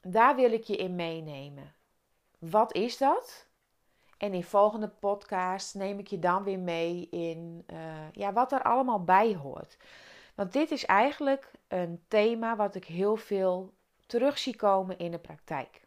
daar 0.00 0.36
wil 0.36 0.52
ik 0.52 0.64
je 0.64 0.76
in 0.76 0.94
meenemen. 0.94 1.74
Wat 2.38 2.74
is 2.74 2.98
dat? 2.98 3.46
En 4.18 4.32
in 4.32 4.44
volgende 4.44 4.88
podcast 4.88 5.74
neem 5.74 5.98
ik 5.98 6.06
je 6.06 6.18
dan 6.18 6.42
weer 6.42 6.58
mee 6.58 7.08
in 7.10 7.64
uh, 7.72 8.12
ja, 8.12 8.32
wat 8.32 8.52
er 8.52 8.62
allemaal 8.62 9.04
bij 9.04 9.34
hoort. 9.34 9.76
Want 10.34 10.52
dit 10.52 10.70
is 10.70 10.84
eigenlijk 10.84 11.50
een 11.68 12.04
thema 12.08 12.56
wat 12.56 12.74
ik 12.74 12.84
heel 12.84 13.16
veel 13.16 13.74
terug 14.06 14.38
zie 14.38 14.56
komen 14.56 14.98
in 14.98 15.10
de 15.10 15.18
praktijk. 15.18 15.80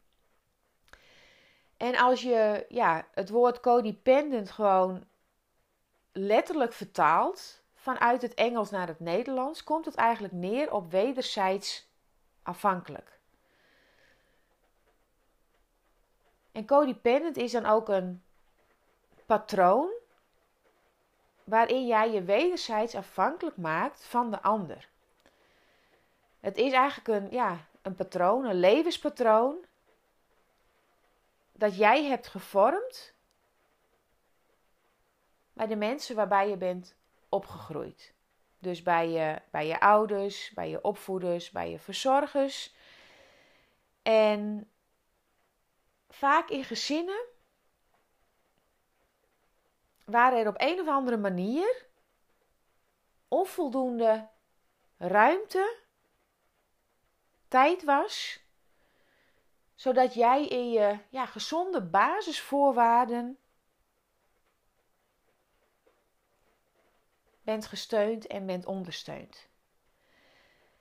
En 1.77 1.95
als 1.95 2.21
je 2.21 2.65
ja, 2.69 3.07
het 3.13 3.29
woord 3.29 3.59
codependent 3.59 4.51
gewoon 4.51 5.03
letterlijk 6.11 6.73
vertaald 6.73 7.61
vanuit 7.75 8.21
het 8.21 8.33
Engels 8.33 8.69
naar 8.69 8.87
het 8.87 8.99
Nederlands, 8.99 9.63
komt 9.63 9.85
het 9.85 9.95
eigenlijk 9.95 10.33
neer 10.33 10.73
op 10.73 10.91
wederzijds 10.91 11.87
afhankelijk. 12.43 13.19
En 16.51 16.65
codependent 16.65 17.37
is 17.37 17.51
dan 17.51 17.65
ook 17.65 17.89
een 17.89 18.23
patroon 19.25 19.89
waarin 21.43 21.87
jij 21.87 22.11
je 22.11 22.23
wederzijds 22.23 22.95
afhankelijk 22.95 23.57
maakt 23.57 24.05
van 24.05 24.31
de 24.31 24.41
ander. 24.41 24.89
Het 26.39 26.57
is 26.57 26.71
eigenlijk 26.71 27.07
een, 27.07 27.31
ja, 27.31 27.57
een 27.81 27.95
patroon, 27.95 28.45
een 28.45 28.59
levenspatroon, 28.59 29.65
dat 31.51 31.77
jij 31.77 32.03
hebt 32.03 32.27
gevormd 32.27 33.13
bij 35.53 35.67
de 35.67 35.75
mensen 35.75 36.15
waarbij 36.15 36.49
je 36.49 36.57
bent 36.57 36.95
opgegroeid. 37.29 38.13
Dus 38.59 38.83
bij 38.83 39.09
je, 39.09 39.41
bij 39.51 39.67
je 39.67 39.79
ouders, 39.79 40.51
bij 40.53 40.69
je 40.69 40.81
opvoeders, 40.81 41.51
bij 41.51 41.71
je 41.71 41.79
verzorgers. 41.79 42.73
En 44.01 44.69
vaak 46.09 46.49
in 46.49 46.63
gezinnen 46.63 47.25
waar 50.05 50.33
er 50.33 50.47
op 50.47 50.55
een 50.57 50.79
of 50.79 50.87
andere 50.87 51.17
manier 51.17 51.85
onvoldoende 53.27 54.27
ruimte, 54.97 55.77
tijd 57.49 57.83
was, 57.83 58.43
zodat 59.75 60.13
jij 60.13 60.45
in 60.45 60.71
je 60.71 60.97
ja, 61.09 61.25
gezonde 61.25 61.81
basisvoorwaarden 61.81 63.37
bent 67.43 67.65
gesteund 67.65 68.27
en 68.27 68.45
bent 68.45 68.65
ondersteund. 68.65 69.47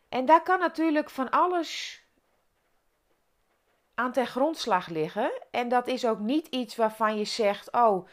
En 0.08 0.26
daar 0.26 0.42
kan 0.42 0.58
natuurlijk 0.58 1.10
van 1.10 1.30
alles 1.30 2.02
aan 3.94 4.12
ten 4.12 4.26
grondslag 4.26 4.86
liggen. 4.86 5.42
En 5.50 5.68
dat 5.68 5.86
is 5.86 6.06
ook 6.06 6.18
niet 6.18 6.46
iets 6.46 6.76
waarvan 6.76 7.18
je 7.18 7.24
zegt: 7.24 7.72
Oh, 7.72 8.08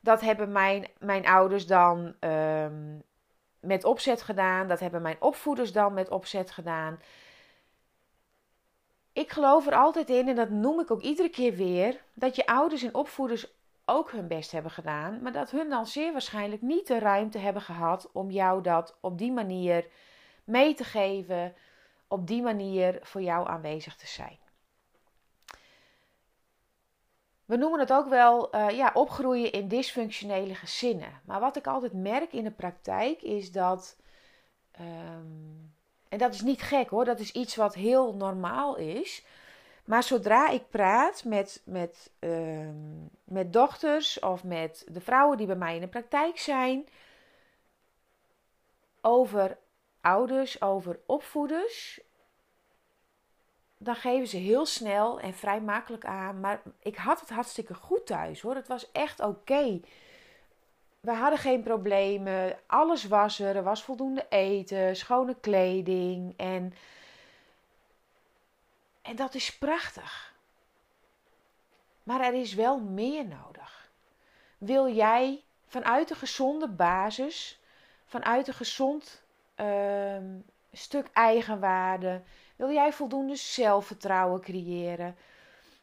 dat 0.00 0.20
hebben 0.20 0.52
mijn, 0.52 0.88
mijn 0.98 1.26
ouders 1.26 1.66
dan 1.66 2.16
um, 2.20 3.02
met 3.60 3.84
opzet 3.84 4.22
gedaan. 4.22 4.68
Dat 4.68 4.80
hebben 4.80 5.02
mijn 5.02 5.20
opvoeders 5.20 5.72
dan 5.72 5.94
met 5.94 6.10
opzet 6.10 6.50
gedaan. 6.50 7.00
Ik 9.18 9.30
geloof 9.30 9.66
er 9.66 9.74
altijd 9.74 10.10
in, 10.10 10.28
en 10.28 10.34
dat 10.34 10.50
noem 10.50 10.80
ik 10.80 10.90
ook 10.90 11.02
iedere 11.02 11.28
keer 11.28 11.54
weer, 11.54 12.02
dat 12.14 12.36
je 12.36 12.46
ouders 12.46 12.82
en 12.82 12.94
opvoeders 12.94 13.46
ook 13.84 14.10
hun 14.10 14.28
best 14.28 14.52
hebben 14.52 14.70
gedaan, 14.70 15.22
maar 15.22 15.32
dat 15.32 15.50
hun 15.50 15.68
dan 15.68 15.86
zeer 15.86 16.12
waarschijnlijk 16.12 16.62
niet 16.62 16.86
de 16.86 16.98
ruimte 16.98 17.38
hebben 17.38 17.62
gehad 17.62 18.10
om 18.12 18.30
jou 18.30 18.62
dat 18.62 18.96
op 19.00 19.18
die 19.18 19.32
manier 19.32 19.86
mee 20.44 20.74
te 20.74 20.84
geven, 20.84 21.54
op 22.08 22.26
die 22.26 22.42
manier 22.42 22.98
voor 23.02 23.22
jou 23.22 23.48
aanwezig 23.48 23.96
te 23.96 24.06
zijn. 24.06 24.38
We 27.44 27.56
noemen 27.56 27.80
het 27.80 27.92
ook 27.92 28.08
wel 28.08 28.54
uh, 28.54 28.70
ja, 28.70 28.90
opgroeien 28.94 29.52
in 29.52 29.68
dysfunctionele 29.68 30.54
gezinnen. 30.54 31.20
Maar 31.24 31.40
wat 31.40 31.56
ik 31.56 31.66
altijd 31.66 31.92
merk 31.92 32.32
in 32.32 32.44
de 32.44 32.50
praktijk 32.50 33.22
is 33.22 33.52
dat. 33.52 33.96
Um, 34.80 35.76
en 36.08 36.18
dat 36.18 36.34
is 36.34 36.40
niet 36.40 36.62
gek 36.62 36.90
hoor, 36.90 37.04
dat 37.04 37.20
is 37.20 37.32
iets 37.32 37.56
wat 37.56 37.74
heel 37.74 38.14
normaal 38.14 38.76
is. 38.76 39.24
Maar 39.84 40.02
zodra 40.02 40.48
ik 40.48 40.68
praat 40.68 41.24
met, 41.24 41.62
met, 41.64 42.10
uh, 42.20 42.68
met 43.24 43.52
dochters 43.52 44.18
of 44.18 44.44
met 44.44 44.86
de 44.88 45.00
vrouwen 45.00 45.36
die 45.36 45.46
bij 45.46 45.56
mij 45.56 45.74
in 45.74 45.80
de 45.80 45.88
praktijk 45.88 46.38
zijn 46.38 46.86
over 49.00 49.58
ouders, 50.00 50.62
over 50.62 51.00
opvoeders, 51.06 52.00
dan 53.78 53.94
geven 53.94 54.28
ze 54.28 54.36
heel 54.36 54.66
snel 54.66 55.20
en 55.20 55.34
vrij 55.34 55.60
makkelijk 55.60 56.04
aan. 56.04 56.40
Maar 56.40 56.62
ik 56.78 56.96
had 56.96 57.20
het 57.20 57.30
hartstikke 57.30 57.74
goed 57.74 58.06
thuis 58.06 58.40
hoor. 58.40 58.54
Het 58.54 58.68
was 58.68 58.92
echt 58.92 59.20
oké. 59.20 59.80
We 61.08 61.14
hadden 61.14 61.38
geen 61.38 61.62
problemen. 61.62 62.58
Alles 62.66 63.04
was 63.04 63.38
er. 63.38 63.56
Er 63.56 63.62
was 63.62 63.82
voldoende 63.82 64.26
eten, 64.28 64.96
schone 64.96 65.34
kleding. 65.40 66.34
En, 66.36 66.74
en 69.02 69.16
dat 69.16 69.34
is 69.34 69.58
prachtig. 69.58 70.34
Maar 72.02 72.20
er 72.20 72.34
is 72.34 72.54
wel 72.54 72.80
meer 72.80 73.26
nodig. 73.26 73.90
Wil 74.58 74.88
jij 74.88 75.42
vanuit 75.66 76.10
een 76.10 76.16
gezonde 76.16 76.68
basis, 76.68 77.60
vanuit 78.06 78.48
een 78.48 78.54
gezond 78.54 79.22
uh, 79.56 80.16
stuk 80.72 81.08
eigenwaarde, 81.12 82.22
wil 82.56 82.70
jij 82.70 82.92
voldoende 82.92 83.36
zelfvertrouwen 83.36 84.40
creëren? 84.40 85.16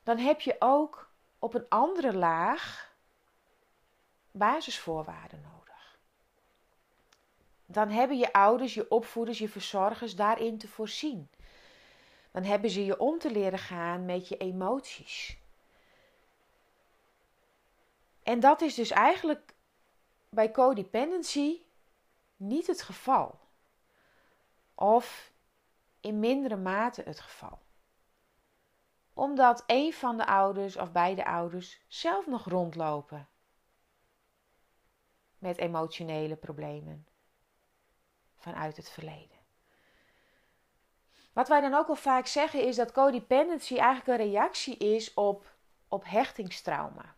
Dan 0.03 0.17
heb 0.17 0.41
je 0.41 0.55
ook 0.60 1.10
op 1.39 1.53
een 1.53 1.65
andere 1.70 2.13
laag 2.13 2.94
basisvoorwaarden 4.37 5.41
nodig. 5.41 5.99
Dan 7.65 7.89
hebben 7.89 8.17
je 8.17 8.33
ouders, 8.33 8.73
je 8.73 8.89
opvoeders, 8.91 9.37
je 9.37 9.49
verzorgers 9.49 10.15
daarin 10.15 10.57
te 10.57 10.67
voorzien. 10.67 11.29
Dan 12.31 12.43
hebben 12.43 12.69
ze 12.69 12.85
je 12.85 12.99
om 12.99 13.19
te 13.19 13.31
leren 13.31 13.59
gaan 13.59 14.05
met 14.05 14.27
je 14.27 14.37
emoties. 14.37 15.37
En 18.23 18.39
dat 18.39 18.61
is 18.61 18.75
dus 18.75 18.91
eigenlijk 18.91 19.53
bij 20.29 20.51
codependency 20.51 21.61
niet 22.37 22.67
het 22.67 22.81
geval. 22.81 23.39
Of 24.73 25.31
in 26.01 26.19
mindere 26.19 26.57
mate 26.57 27.01
het 27.05 27.19
geval. 27.19 27.59
Omdat 29.13 29.63
een 29.67 29.93
van 29.93 30.17
de 30.17 30.25
ouders 30.25 30.77
of 30.77 30.91
beide 30.91 31.25
ouders 31.25 31.79
zelf 31.87 32.27
nog 32.27 32.45
rondlopen 32.45 33.27
met 35.45 35.57
emotionele 35.57 36.35
problemen 36.35 37.07
vanuit 38.35 38.77
het 38.77 38.89
verleden. 38.89 39.37
Wat 41.33 41.47
wij 41.47 41.61
dan 41.61 41.73
ook 41.73 41.87
al 41.87 41.95
vaak 41.95 42.25
zeggen 42.25 42.63
is 42.63 42.75
dat 42.75 42.91
codependency 42.91 43.77
eigenlijk 43.77 44.07
een 44.07 44.25
reactie 44.25 44.77
is 44.77 45.13
op, 45.13 45.45
op 45.87 46.03
hechtingstrauma. 46.05 47.15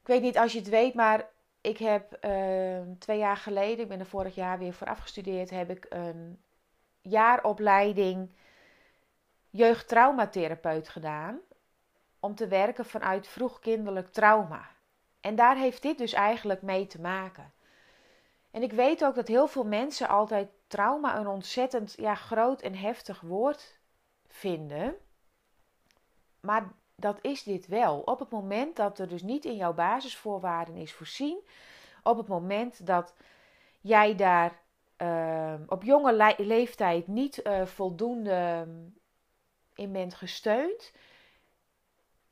Ik 0.00 0.06
weet 0.06 0.22
niet 0.22 0.38
als 0.38 0.52
je 0.52 0.58
het 0.58 0.68
weet, 0.68 0.94
maar 0.94 1.28
ik 1.60 1.78
heb 1.78 2.24
uh, 2.24 2.80
twee 2.98 3.18
jaar 3.18 3.36
geleden, 3.36 3.78
ik 3.78 3.88
ben 3.88 4.00
er 4.00 4.06
vorig 4.06 4.34
jaar 4.34 4.58
weer 4.58 4.72
voor 4.72 4.86
afgestudeerd, 4.86 5.50
heb 5.50 5.70
ik 5.70 5.86
een 5.88 6.42
jaaropleiding 7.00 8.30
jeugdtraumatherapeut 9.50 10.88
gedaan. 10.88 11.38
Om 12.20 12.34
te 12.34 12.48
werken 12.48 12.84
vanuit 12.84 13.28
vroegkinderlijk 13.28 14.08
trauma. 14.08 14.68
En 15.20 15.34
daar 15.34 15.56
heeft 15.56 15.82
dit 15.82 15.98
dus 15.98 16.12
eigenlijk 16.12 16.62
mee 16.62 16.86
te 16.86 17.00
maken. 17.00 17.52
En 18.50 18.62
ik 18.62 18.72
weet 18.72 19.04
ook 19.04 19.14
dat 19.14 19.28
heel 19.28 19.46
veel 19.46 19.64
mensen 19.64 20.08
altijd 20.08 20.48
trauma 20.66 21.18
een 21.18 21.26
ontzettend 21.26 21.94
ja, 21.96 22.14
groot 22.14 22.60
en 22.60 22.74
heftig 22.74 23.20
woord 23.20 23.78
vinden. 24.26 24.96
Maar 26.40 26.72
dat 26.94 27.18
is 27.20 27.42
dit 27.42 27.66
wel. 27.66 28.00
Op 28.00 28.18
het 28.18 28.30
moment 28.30 28.76
dat 28.76 28.98
er 28.98 29.08
dus 29.08 29.22
niet 29.22 29.44
in 29.44 29.56
jouw 29.56 29.74
basisvoorwaarden 29.74 30.76
is 30.76 30.92
voorzien, 30.92 31.40
op 32.02 32.16
het 32.16 32.26
moment 32.26 32.86
dat 32.86 33.14
jij 33.80 34.14
daar 34.14 34.60
uh, 35.02 35.54
op 35.66 35.82
jonge 35.82 36.34
leeftijd 36.36 37.06
niet 37.06 37.40
uh, 37.46 37.66
voldoende 37.66 38.30
ehm, 38.30 38.70
in 39.74 39.92
bent 39.92 40.14
gesteund, 40.14 40.92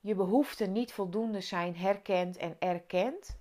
je 0.01 0.15
behoeften 0.15 0.73
niet 0.73 0.93
voldoende 0.93 1.41
zijn 1.41 1.77
herkend 1.77 2.37
en 2.37 2.57
erkend, 2.59 3.39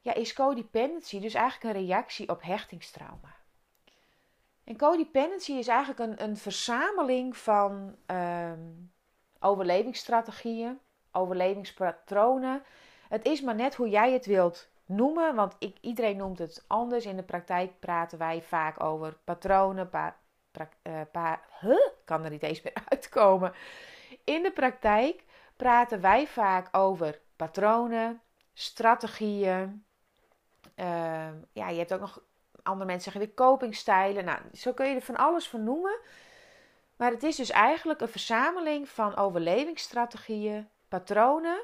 ja, 0.00 0.14
is 0.14 0.32
codependency 0.32 1.20
dus 1.20 1.34
eigenlijk 1.34 1.76
een 1.76 1.82
reactie 1.86 2.28
op 2.28 2.42
hechtingstrauma. 2.42 3.36
En 4.64 4.76
codependency 4.76 5.52
is 5.52 5.68
eigenlijk 5.68 5.98
een, 5.98 6.22
een 6.22 6.36
verzameling 6.36 7.36
van 7.36 7.96
um, 8.06 8.92
overlevingsstrategieën, 9.40 10.78
overlevingspatronen. 11.12 12.62
Het 13.08 13.24
is 13.24 13.40
maar 13.40 13.54
net 13.54 13.74
hoe 13.74 13.88
jij 13.88 14.12
het 14.12 14.26
wilt 14.26 14.68
noemen, 14.84 15.34
want 15.34 15.56
ik, 15.58 15.76
iedereen 15.80 16.16
noemt 16.16 16.38
het 16.38 16.64
anders. 16.66 17.04
In 17.04 17.16
de 17.16 17.22
praktijk 17.22 17.78
praten 17.78 18.18
wij 18.18 18.42
vaak 18.42 18.82
over 18.82 19.16
patronen, 19.24 19.90
pa, 19.90 21.40
huh? 21.60 21.88
kan 22.04 22.24
er 22.24 22.30
niet 22.30 22.42
eens 22.42 22.62
meer 22.62 22.82
uitkomen. 22.88 23.52
In 24.24 24.42
de 24.42 24.52
praktijk 24.52 25.24
praten 25.56 26.00
wij 26.00 26.26
vaak 26.26 26.76
over 26.76 27.20
patronen, 27.36 28.20
strategieën. 28.52 29.84
Uh, 30.76 31.28
ja, 31.52 31.68
je 31.68 31.78
hebt 31.78 31.92
ook 31.92 32.00
nog 32.00 32.22
andere 32.62 32.86
mensen 32.86 33.12
zeggen 33.12 33.20
weer 33.20 33.46
copingstijlen. 33.46 34.24
Nou, 34.24 34.40
zo 34.52 34.72
kun 34.72 34.88
je 34.88 34.94
er 34.94 35.02
van 35.02 35.16
alles 35.16 35.48
van 35.48 35.64
noemen. 35.64 36.00
Maar 36.96 37.10
het 37.10 37.22
is 37.22 37.36
dus 37.36 37.50
eigenlijk 37.50 38.00
een 38.00 38.08
verzameling 38.08 38.88
van 38.88 39.16
overlevingsstrategieën, 39.16 40.68
patronen, 40.88 41.62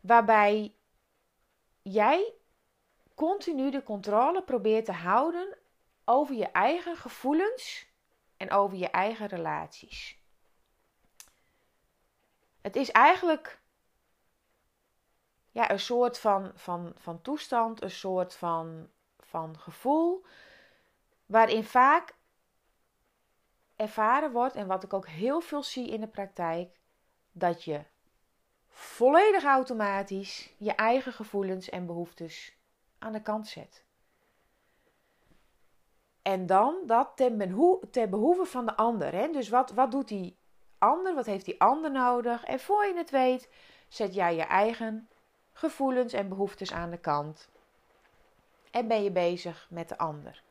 waarbij 0.00 0.74
jij 1.82 2.32
continu 3.14 3.70
de 3.70 3.82
controle 3.82 4.42
probeert 4.42 4.84
te 4.84 4.92
houden 4.92 5.58
over 6.04 6.34
je 6.34 6.50
eigen 6.50 6.96
gevoelens 6.96 7.86
en 8.36 8.50
over 8.50 8.78
je 8.78 8.90
eigen 8.90 9.26
relaties. 9.26 10.21
Het 12.62 12.76
is 12.76 12.90
eigenlijk 12.90 13.60
ja, 15.50 15.70
een 15.70 15.80
soort 15.80 16.18
van, 16.18 16.52
van, 16.54 16.92
van 16.96 17.22
toestand, 17.22 17.82
een 17.82 17.90
soort 17.90 18.34
van, 18.34 18.88
van 19.18 19.58
gevoel, 19.58 20.24
waarin 21.26 21.64
vaak 21.64 22.14
ervaren 23.76 24.32
wordt, 24.32 24.54
en 24.54 24.66
wat 24.66 24.82
ik 24.82 24.92
ook 24.92 25.06
heel 25.06 25.40
veel 25.40 25.62
zie 25.62 25.88
in 25.88 26.00
de 26.00 26.08
praktijk, 26.08 26.80
dat 27.32 27.64
je 27.64 27.84
volledig 28.68 29.44
automatisch 29.44 30.54
je 30.58 30.72
eigen 30.72 31.12
gevoelens 31.12 31.68
en 31.68 31.86
behoeftes 31.86 32.56
aan 32.98 33.12
de 33.12 33.22
kant 33.22 33.48
zet. 33.48 33.84
En 36.22 36.46
dan 36.46 36.76
dat 36.86 37.12
ten, 37.16 38.10
behoeve 38.10 38.44
van 38.44 38.66
de 38.66 38.76
ander. 38.76 39.12
Hè? 39.12 39.28
Dus 39.28 39.48
wat, 39.48 39.70
wat 39.70 39.90
doet 39.90 40.08
die 40.08 40.38
ander? 40.82 41.14
Wat 41.14 41.26
heeft 41.26 41.44
die 41.44 41.60
ander 41.60 41.90
nodig? 41.90 42.44
En 42.44 42.60
voor 42.60 42.86
je 42.86 42.96
het 42.96 43.10
weet, 43.10 43.48
zet 43.88 44.14
jij 44.14 44.34
je 44.34 44.42
eigen 44.42 45.08
gevoelens 45.52 46.12
en 46.12 46.28
behoeftes 46.28 46.72
aan 46.72 46.90
de 46.90 46.98
kant. 46.98 47.48
En 48.70 48.88
ben 48.88 49.02
je 49.02 49.10
bezig 49.10 49.66
met 49.70 49.88
de 49.88 49.98
ander. 49.98 50.42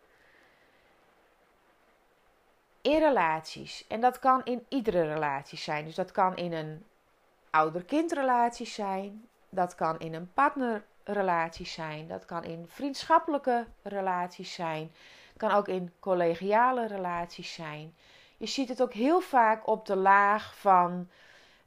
In 2.82 3.00
relaties. 3.00 3.88
En 3.88 4.02
dat 4.02 4.20
kan 4.20 4.44
in 4.44 4.66
iedere 4.68 5.02
relatie 5.02 5.58
zijn. 5.58 5.86
Dus 5.86 5.96
dat 5.96 6.12
kan 6.12 6.36
in 6.36 6.54
een 6.54 6.86
ouder-kindrelatie 7.50 8.66
zijn. 8.66 9.28
Dat 9.50 9.76
kan 9.76 10.00
in 10.00 10.14
een 10.14 10.34
partnerrelatie 10.34 11.66
zijn. 11.66 12.08
Dat 12.08 12.26
kan 12.26 12.44
in 12.44 12.66
vriendschappelijke 12.68 13.68
relaties 13.82 14.54
zijn. 14.54 14.92
Kan 15.38 15.52
ook 15.52 15.68
in 15.68 15.94
collegiale 16.00 16.88
relaties 16.88 17.54
zijn. 17.54 17.96
Je 18.42 18.48
ziet 18.48 18.70
het 18.70 18.82
ook 18.82 18.94
heel 18.94 19.20
vaak 19.20 19.68
op 19.68 19.86
de 19.86 19.96
laag 19.96 20.58
van 20.58 21.10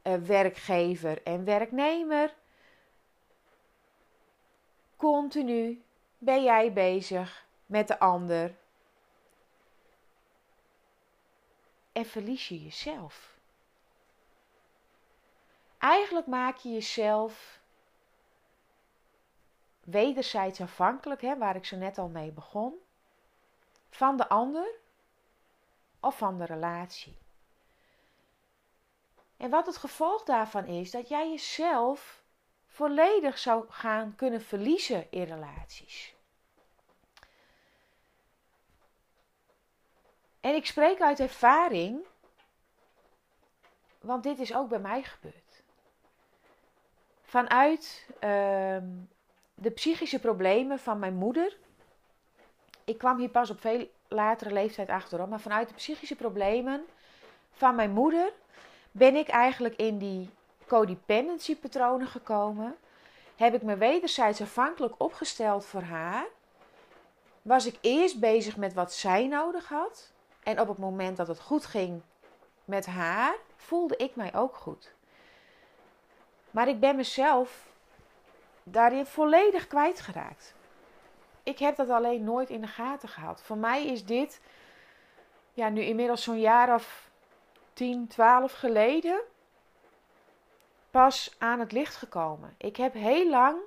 uh, 0.03 0.15
werkgever 0.15 1.23
en 1.23 1.45
werknemer. 1.45 2.33
Continu 4.95 5.83
ben 6.17 6.43
jij 6.43 6.73
bezig 6.73 7.45
met 7.65 7.87
de 7.87 7.99
ander. 7.99 8.55
En 11.91 12.05
verlies 12.05 12.47
je 12.47 12.63
jezelf. 12.63 13.37
Eigenlijk 15.77 16.27
maak 16.27 16.57
je 16.57 16.71
jezelf 16.71 17.59
wederzijds 19.83 20.61
afhankelijk, 20.61 21.21
hè, 21.21 21.37
waar 21.37 21.55
ik 21.55 21.65
zo 21.65 21.77
net 21.77 21.97
al 21.97 22.07
mee 22.07 22.31
begon, 22.31 22.73
van 23.89 24.17
de 24.17 24.29
ander 24.29 24.83
of 26.05 26.17
van 26.17 26.37
de 26.37 26.45
relatie. 26.45 27.17
En 29.37 29.49
wat 29.49 29.65
het 29.65 29.77
gevolg 29.77 30.23
daarvan 30.23 30.65
is, 30.65 30.91
dat 30.91 31.09
jij 31.09 31.29
jezelf 31.29 32.23
volledig 32.67 33.37
zou 33.37 33.65
gaan 33.69 34.15
kunnen 34.15 34.41
verliezen 34.41 35.11
in 35.11 35.23
relaties. 35.23 36.15
En 40.39 40.55
ik 40.55 40.65
spreek 40.65 41.01
uit 41.01 41.19
ervaring, 41.19 42.05
want 43.99 44.23
dit 44.23 44.39
is 44.39 44.55
ook 44.55 44.69
bij 44.69 44.79
mij 44.79 45.03
gebeurd. 45.03 45.63
Vanuit 47.21 48.09
ehm, 48.19 48.89
de 49.53 49.71
psychische 49.71 50.19
problemen 50.19 50.79
van 50.79 50.99
mijn 50.99 51.15
moeder. 51.15 51.57
Ik 52.83 52.97
kwam 52.97 53.17
hier 53.17 53.29
pas 53.29 53.49
op 53.49 53.59
veel 53.59 53.89
latere 54.15 54.51
leeftijd 54.53 54.89
achterom, 54.89 55.29
maar 55.29 55.39
vanuit 55.39 55.67
de 55.67 55.73
psychische 55.73 56.15
problemen 56.15 56.85
van 57.51 57.75
mijn 57.75 57.91
moeder 57.91 58.31
ben 58.91 59.15
ik 59.15 59.27
eigenlijk 59.27 59.75
in 59.75 59.97
die 59.97 60.29
codependency 60.67 61.55
patronen 61.55 62.07
gekomen. 62.07 62.75
Heb 63.35 63.53
ik 63.53 63.61
me 63.61 63.75
wederzijds 63.77 64.41
afhankelijk 64.41 64.93
opgesteld 64.97 65.65
voor 65.65 65.81
haar. 65.81 66.25
Was 67.41 67.65
ik 67.65 67.77
eerst 67.81 68.19
bezig 68.19 68.57
met 68.57 68.73
wat 68.73 68.93
zij 68.93 69.27
nodig 69.27 69.67
had. 69.67 70.11
En 70.43 70.59
op 70.59 70.67
het 70.67 70.77
moment 70.77 71.17
dat 71.17 71.27
het 71.27 71.39
goed 71.39 71.65
ging 71.65 72.01
met 72.65 72.85
haar, 72.85 73.35
voelde 73.55 73.97
ik 73.97 74.15
mij 74.15 74.35
ook 74.35 74.55
goed. 74.55 74.93
Maar 76.51 76.67
ik 76.67 76.79
ben 76.79 76.95
mezelf 76.95 77.67
daarin 78.63 79.05
volledig 79.05 79.67
kwijtgeraakt. 79.67 80.53
Ik 81.45 81.59
heb 81.59 81.75
dat 81.75 81.89
alleen 81.89 82.23
nooit 82.23 82.49
in 82.49 82.61
de 82.61 82.67
gaten 82.67 83.09
gehad. 83.09 83.41
Voor 83.41 83.57
mij 83.57 83.85
is 83.85 84.05
dit, 84.05 84.41
ja, 85.53 85.69
nu 85.69 85.81
inmiddels 85.81 86.23
zo'n 86.23 86.39
jaar 86.39 86.73
of 86.73 87.09
10, 87.73 88.07
12 88.07 88.53
geleden, 88.53 89.21
pas 90.91 91.35
aan 91.37 91.59
het 91.59 91.71
licht 91.71 91.95
gekomen. 91.95 92.55
Ik 92.57 92.75
heb 92.75 92.93
heel 92.93 93.29
lang 93.29 93.57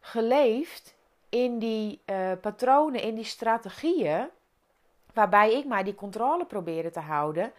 geleefd 0.00 0.94
in 1.28 1.58
die 1.58 2.00
uh, 2.06 2.32
patronen, 2.40 3.02
in 3.02 3.14
die 3.14 3.24
strategieën, 3.24 4.28
waarbij 5.12 5.54
ik 5.54 5.64
maar 5.64 5.84
die 5.84 5.94
controle 5.94 6.44
probeerde 6.44 6.90
te 6.90 7.00
houden. 7.00 7.52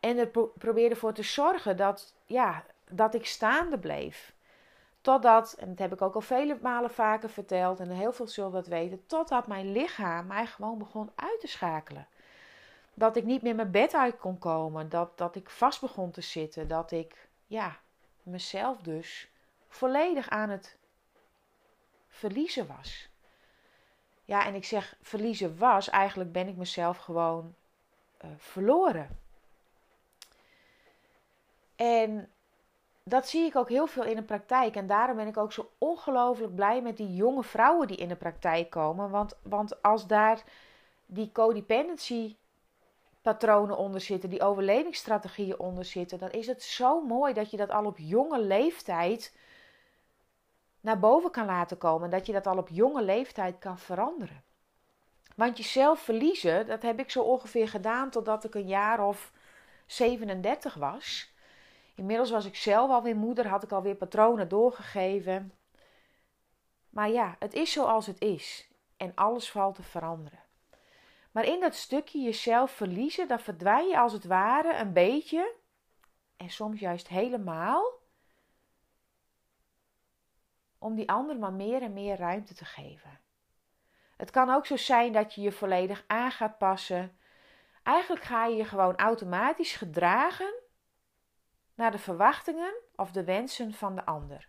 En 0.00 0.18
er 0.18 0.26
pro 0.26 0.52
probeerde 0.58 0.96
voor 0.96 1.12
te 1.12 1.22
zorgen 1.22 1.76
dat, 1.76 2.14
ja, 2.26 2.64
dat 2.88 3.14
ik 3.14 3.26
staande 3.26 3.78
bleef. 3.78 4.33
Totdat, 5.04 5.52
en 5.52 5.68
dat 5.68 5.78
heb 5.78 5.92
ik 5.92 6.02
ook 6.02 6.14
al 6.14 6.20
vele 6.20 6.58
malen 6.62 6.90
vaker 6.90 7.30
verteld 7.30 7.80
en 7.80 7.90
heel 7.90 8.12
veel 8.12 8.26
zullen 8.26 8.52
dat 8.52 8.66
weten, 8.66 9.06
totdat 9.06 9.46
mijn 9.46 9.72
lichaam 9.72 10.26
mij 10.26 10.46
gewoon 10.46 10.78
begon 10.78 11.10
uit 11.14 11.40
te 11.40 11.46
schakelen. 11.46 12.06
Dat 12.94 13.16
ik 13.16 13.24
niet 13.24 13.42
meer 13.42 13.54
mijn 13.54 13.70
bed 13.70 13.94
uit 13.94 14.18
kon 14.18 14.38
komen, 14.38 14.88
dat, 14.88 15.18
dat 15.18 15.36
ik 15.36 15.50
vast 15.50 15.80
begon 15.80 16.10
te 16.10 16.20
zitten, 16.20 16.68
dat 16.68 16.90
ik 16.90 17.28
ja, 17.46 17.76
mezelf 18.22 18.80
dus 18.80 19.28
volledig 19.68 20.28
aan 20.28 20.50
het 20.50 20.76
verliezen 22.08 22.66
was. 22.66 23.08
Ja, 24.24 24.46
en 24.46 24.54
ik 24.54 24.64
zeg 24.64 24.96
verliezen 25.02 25.58
was, 25.58 25.88
eigenlijk 25.88 26.32
ben 26.32 26.48
ik 26.48 26.56
mezelf 26.56 26.96
gewoon 26.96 27.54
uh, 28.24 28.30
verloren. 28.36 29.18
En 31.76 32.33
dat 33.04 33.28
zie 33.28 33.44
ik 33.46 33.56
ook 33.56 33.68
heel 33.68 33.86
veel 33.86 34.04
in 34.04 34.16
de 34.16 34.22
praktijk. 34.22 34.76
En 34.76 34.86
daarom 34.86 35.16
ben 35.16 35.26
ik 35.26 35.36
ook 35.36 35.52
zo 35.52 35.70
ongelooflijk 35.78 36.54
blij 36.54 36.82
met 36.82 36.96
die 36.96 37.14
jonge 37.14 37.42
vrouwen 37.42 37.86
die 37.86 37.96
in 37.96 38.08
de 38.08 38.16
praktijk 38.16 38.70
komen. 38.70 39.10
Want, 39.10 39.38
want 39.42 39.82
als 39.82 40.06
daar 40.06 40.42
die 41.06 41.32
codependency 41.32 42.36
patronen 43.22 43.76
onder 43.76 44.00
zitten, 44.00 44.30
die 44.30 44.42
overlevingsstrategieën 44.42 45.58
onder 45.58 45.84
zitten, 45.84 46.18
dan 46.18 46.30
is 46.30 46.46
het 46.46 46.62
zo 46.62 47.00
mooi 47.00 47.32
dat 47.32 47.50
je 47.50 47.56
dat 47.56 47.70
al 47.70 47.84
op 47.84 47.98
jonge 47.98 48.40
leeftijd 48.40 49.36
naar 50.80 50.98
boven 50.98 51.30
kan 51.30 51.46
laten 51.46 51.78
komen. 51.78 52.10
Dat 52.10 52.26
je 52.26 52.32
dat 52.32 52.46
al 52.46 52.56
op 52.56 52.68
jonge 52.68 53.02
leeftijd 53.02 53.58
kan 53.58 53.78
veranderen. 53.78 54.42
Want 55.36 55.56
jezelf 55.56 56.00
verliezen, 56.00 56.66
dat 56.66 56.82
heb 56.82 56.98
ik 56.98 57.10
zo 57.10 57.22
ongeveer 57.22 57.68
gedaan 57.68 58.10
totdat 58.10 58.44
ik 58.44 58.54
een 58.54 58.66
jaar 58.66 59.06
of 59.06 59.32
37 59.86 60.74
was. 60.74 61.33
Inmiddels 61.94 62.30
was 62.30 62.44
ik 62.44 62.56
zelf 62.56 62.90
alweer 62.90 63.16
moeder, 63.16 63.48
had 63.48 63.62
ik 63.62 63.72
alweer 63.72 63.94
patronen 63.94 64.48
doorgegeven. 64.48 65.52
Maar 66.90 67.10
ja, 67.10 67.36
het 67.38 67.54
is 67.54 67.72
zoals 67.72 68.06
het 68.06 68.20
is. 68.20 68.68
En 68.96 69.12
alles 69.14 69.50
valt 69.50 69.74
te 69.74 69.82
veranderen. 69.82 70.42
Maar 71.32 71.44
in 71.44 71.60
dat 71.60 71.74
stukje 71.74 72.20
jezelf 72.20 72.70
verliezen, 72.70 73.28
dan 73.28 73.40
verdwijn 73.40 73.88
je 73.88 73.98
als 73.98 74.12
het 74.12 74.24
ware 74.24 74.74
een 74.74 74.92
beetje, 74.92 75.54
en 76.36 76.50
soms 76.50 76.80
juist 76.80 77.08
helemaal, 77.08 77.84
om 80.78 80.94
die 80.94 81.10
ander 81.10 81.38
maar 81.38 81.52
meer 81.52 81.82
en 81.82 81.92
meer 81.92 82.16
ruimte 82.16 82.54
te 82.54 82.64
geven. 82.64 83.20
Het 84.16 84.30
kan 84.30 84.50
ook 84.50 84.66
zo 84.66 84.76
zijn 84.76 85.12
dat 85.12 85.34
je 85.34 85.40
je 85.40 85.52
volledig 85.52 86.04
aan 86.06 86.30
gaat 86.30 86.58
passen. 86.58 87.18
Eigenlijk 87.82 88.24
ga 88.24 88.46
je 88.46 88.56
je 88.56 88.64
gewoon 88.64 88.96
automatisch 88.96 89.76
gedragen 89.76 90.54
naar 91.74 91.90
de 91.90 91.98
verwachtingen 91.98 92.74
of 92.96 93.12
de 93.12 93.24
wensen 93.24 93.72
van 93.72 93.94
de 93.94 94.04
ander. 94.04 94.48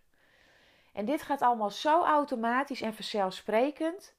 En 0.93 1.05
dit 1.05 1.21
gaat 1.21 1.41
allemaal 1.41 1.69
zo 1.69 2.03
automatisch 2.03 2.81
en 2.81 2.93
vanzelfsprekend 2.93 4.15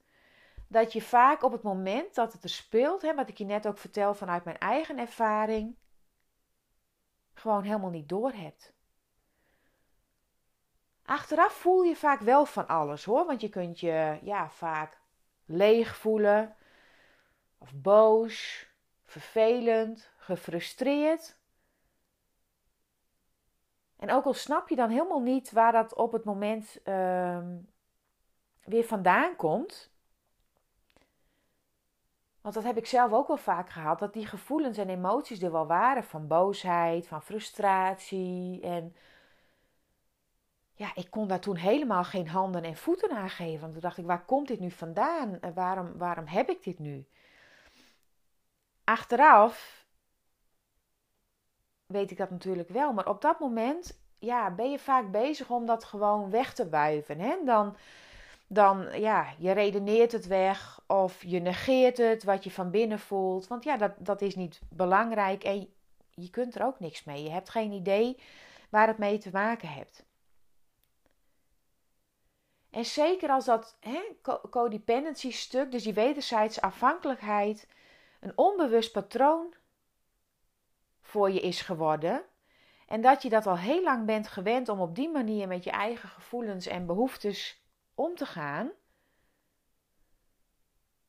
dat 0.69 0.93
je 0.93 1.03
vaak 1.03 1.43
op 1.43 1.53
het 1.53 1.63
moment 1.63 2.15
dat 2.15 2.33
het 2.33 2.43
er 2.43 2.49
speelt, 2.49 3.03
hè, 3.03 3.15
wat 3.15 3.29
ik 3.29 3.39
je 3.39 3.45
net 3.45 3.67
ook 3.67 3.79
vertel 3.79 4.15
vanuit 4.15 4.45
mijn 4.45 4.59
eigen 4.59 4.99
ervaring, 4.99 5.77
gewoon 7.35 7.63
helemaal 7.63 7.91
niet 7.91 8.09
door 8.09 8.33
hebt. 8.33 8.75
Achteraf 11.05 11.53
voel 11.53 11.83
je 11.83 11.97
vaak 11.97 12.21
wel 12.21 12.47
van 12.47 12.67
alles 12.67 13.05
hoor, 13.05 13.27
want 13.27 13.41
je 13.41 13.49
kunt 13.49 13.81
je 13.81 14.19
ja, 14.23 14.51
vaak 14.51 14.99
leeg 15.45 15.97
voelen, 15.97 16.57
of 17.59 17.75
boos, 17.75 18.67
vervelend, 19.05 20.11
gefrustreerd. 20.17 21.37
En 24.07 24.13
ook 24.13 24.25
al 24.25 24.35
snap 24.35 24.69
je 24.69 24.77
dan 24.77 24.91
helemaal 24.91 25.21
niet 25.21 25.53
waar 25.53 25.73
dat 25.73 25.95
op 25.95 26.13
het 26.13 26.25
moment 26.25 26.79
uh, 26.85 27.39
weer 28.65 28.85
vandaan 28.85 29.37
komt. 29.37 29.91
Want 32.41 32.55
dat 32.55 32.65
heb 32.65 32.77
ik 32.77 32.87
zelf 32.87 33.13
ook 33.13 33.27
wel 33.27 33.37
vaak 33.37 33.71
gehad. 33.71 33.99
Dat 33.99 34.13
die 34.13 34.27
gevoelens 34.27 34.79
en 34.79 34.89
emoties 34.89 35.43
er 35.43 35.53
wel 35.53 35.67
waren. 35.67 36.05
Van 36.05 36.27
boosheid, 36.27 37.09
van 37.09 37.23
frustratie. 37.23 38.61
En 38.61 38.97
ja, 40.75 40.95
ik 40.95 41.11
kon 41.11 41.29
daar 41.29 41.41
toen 41.41 41.57
helemaal 41.57 42.05
geen 42.05 42.29
handen 42.29 42.63
en 42.63 42.77
voeten 42.77 43.11
aan 43.11 43.31
geven. 43.31 43.61
Want 43.61 43.73
toen 43.73 43.81
dacht 43.81 43.99
ik, 43.99 44.07
waar 44.07 44.25
komt 44.25 44.49
dit 44.49 44.61
nu 44.61 44.71
vandaan? 44.71 45.39
Waarom, 45.55 45.99
waarom 45.99 46.27
heb 46.27 46.49
ik 46.49 46.63
dit 46.63 46.79
nu? 46.79 47.07
Achteraf 48.85 49.76
weet 51.87 52.11
ik 52.11 52.17
dat 52.17 52.31
natuurlijk 52.31 52.69
wel. 52.69 52.93
Maar 52.93 53.09
op 53.09 53.21
dat 53.21 53.41
moment 53.41 54.01
ja, 54.19 54.51
ben 54.51 54.71
je 54.71 54.79
vaak 54.79 55.11
bezig 55.11 55.51
om 55.51 55.67
dat 55.67 55.85
gewoon 55.85 56.31
weg 56.31 56.55
te 56.55 56.69
wuiven. 56.69 57.19
Hè? 57.21 57.37
Dan, 57.45 57.77
dan, 58.47 59.01
ja, 59.01 59.27
je 59.39 59.53
redeneert 59.53 60.13
het 60.13 60.27
weg 60.27 60.81
of 60.87 61.23
je 61.23 61.41
negeert 61.41 61.97
het, 61.97 62.25
wat 62.25 62.45
je 62.45 62.51
van 62.51 62.71
binnen 62.71 62.99
voelt. 62.99 63.47
Want 63.47 63.65
ja, 63.65 63.77
dat, 63.77 63.93
dat 63.99 64.23
is 64.23 64.35
niet 64.35 64.61
belangrijk 64.69 65.45
en 65.45 65.69
je 66.15 66.31
kunt 66.31 66.55
er 66.55 66.65
ook 66.65 66.81
niks 66.81 67.05
mee. 67.05 67.23
Je 67.23 67.31
hebt 67.31 67.51
geen 67.51 67.73
idee 67.73 68.19
waar 68.71 68.87
het 68.87 68.99
mee 68.99 69.19
te 69.19 69.31
maken 69.33 69.69
hebt. 69.69 70.05
En 72.71 72.85
zeker 72.85 73.29
als 73.29 73.45
dat 73.45 73.77
hè, 73.81 74.01
codependency 74.51 75.31
stuk, 75.31 75.71
dus 75.71 75.83
die 75.83 75.95
wederzijdse 75.95 76.63
afhankelijkheid, 76.63 77.69
een 78.21 78.33
onbewust 78.35 78.93
patroon 78.93 79.55
voor 81.07 81.31
je 81.31 81.41
is 81.41 81.61
geworden. 81.61 82.25
En 82.87 83.01
dat 83.01 83.23
je 83.23 83.29
dat 83.29 83.47
al 83.47 83.59
heel 83.59 83.83
lang 83.83 84.07
bent 84.07 84.29
gewend 84.29 84.69
om 84.69 84.81
op 84.81 84.95
die 84.95 85.09
manier 85.09 85.49
met 85.49 85.65
je 85.65 85.71
eigen 85.71 86.09
gevoelens 86.09 86.67
en 86.67 86.87
behoeftes 86.87 87.63
om 87.95 88.15
te 88.15 88.27
gaan, 88.27 88.71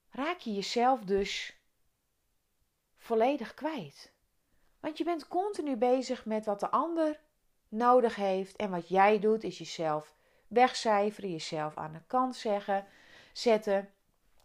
raak 0.10 0.40
je 0.40 0.54
jezelf 0.54 1.04
dus 1.04 1.62
volledig 2.98 3.54
kwijt. 3.54 4.14
Want 4.80 4.98
je 4.98 5.04
bent 5.04 5.28
continu 5.28 5.76
bezig 5.76 6.26
met 6.26 6.46
wat 6.46 6.60
de 6.60 6.70
ander 6.70 7.20
nodig 7.70 8.16
heeft 8.16 8.56
en 8.56 8.70
wat 8.70 8.90
jij 8.90 9.20
doet 9.20 9.44
is 9.44 9.58
jezelf 9.58 10.16
wegcijferen, 10.48 11.32
jezelf 11.32 11.78
aan 11.78 11.94
de 11.94 12.02
kant 12.08 12.36
zeggen, 12.36 12.86
zetten. 13.34 13.90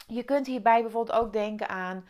Je 0.07 0.23
kunt 0.23 0.47
hierbij 0.47 0.83
bijvoorbeeld 0.83 1.19
ook 1.19 1.33
denken 1.33 1.69
aan 1.69 2.09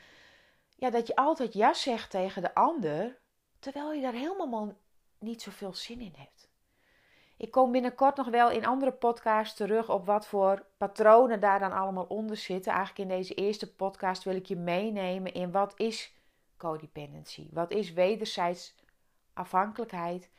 ja, 0.83 0.91
dat 0.91 1.07
je 1.07 1.17
altijd 1.17 1.53
ja 1.53 1.75
zegt 1.75 2.11
tegen 2.11 2.43
de 2.43 2.55
ander, 2.55 3.21
terwijl 3.63 3.93
je 3.93 4.01
daar 4.01 4.13
helemaal 4.13 4.77
niet 5.19 5.43
zoveel 5.43 5.75
zin 5.75 6.01
in 6.01 6.15
hebt. 6.17 6.51
Ik 7.37 7.51
kom 7.51 7.73
binnenkort 7.73 8.17
nog 8.17 8.29
wel 8.29 8.51
in 8.51 8.67
andere 8.67 8.93
podcasts 8.93 9.57
terug 9.57 9.91
op 9.91 10.07
wat 10.07 10.27
voor 10.27 10.67
patronen 10.77 11.41
daar 11.41 11.59
dan 11.59 11.73
allemaal 11.73 12.05
onder 12.05 12.37
zitten. 12.37 12.73
Eigenlijk 12.73 13.11
in 13.11 13.17
deze 13.17 13.35
eerste 13.35 13.75
podcast 13.75 14.25
wil 14.25 14.35
ik 14.35 14.47
je 14.47 14.57
meenemen 14.57 15.33
in 15.33 15.51
wat 15.51 15.73
is 15.77 16.15
codependency? 16.57 17.49
Wat 17.53 17.71
is 17.71 17.93
wederzijds 17.93 18.75
afhankelijkheid? 19.33 20.31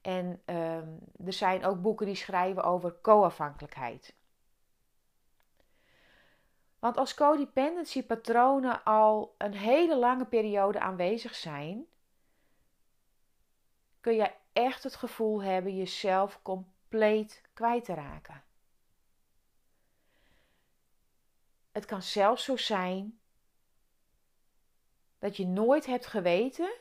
En 0.00 0.42
ehm, 0.44 0.88
er 1.24 1.32
zijn 1.32 1.64
ook 1.64 1.82
boeken 1.82 2.06
die 2.06 2.14
schrijven 2.14 2.62
over 2.62 3.00
co-afhankelijkheid. 3.00 4.14
Want 6.78 6.96
als 6.96 7.14
codependency 7.14 8.02
patronen 8.02 8.84
al 8.84 9.34
een 9.38 9.54
hele 9.54 9.96
lange 9.96 10.26
periode 10.26 10.80
aanwezig 10.80 11.34
zijn, 11.34 11.86
kun 14.02 14.14
je 14.14 14.32
echt 14.52 14.82
het 14.82 14.96
gevoel 14.96 15.42
hebben 15.42 15.76
jezelf 15.76 16.42
compleet 16.42 17.42
kwijt 17.52 17.84
te 17.84 17.94
raken. 17.94 18.42
Het 21.72 21.84
kan 21.84 22.02
zelfs 22.02 22.44
zo 22.44 22.56
zijn 22.56 23.18
dat 25.18 25.36
je 25.36 25.46
nooit 25.46 25.86
hebt 25.86 26.06
geweten 26.06 26.72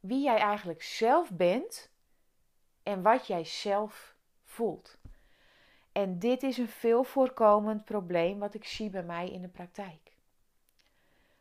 wie 0.00 0.22
jij 0.22 0.38
eigenlijk 0.38 0.82
zelf 0.82 1.30
bent 1.30 1.90
en 2.82 3.02
wat 3.02 3.26
jij 3.26 3.44
zelf 3.44 4.14
voelt. 4.44 4.98
En 5.92 6.18
dit 6.18 6.42
is 6.42 6.58
een 6.58 6.68
veel 6.68 7.04
voorkomend 7.04 7.84
probleem 7.84 8.38
wat 8.38 8.54
ik 8.54 8.64
zie 8.64 8.90
bij 8.90 9.04
mij 9.04 9.30
in 9.30 9.42
de 9.42 9.48
praktijk. 9.48 10.16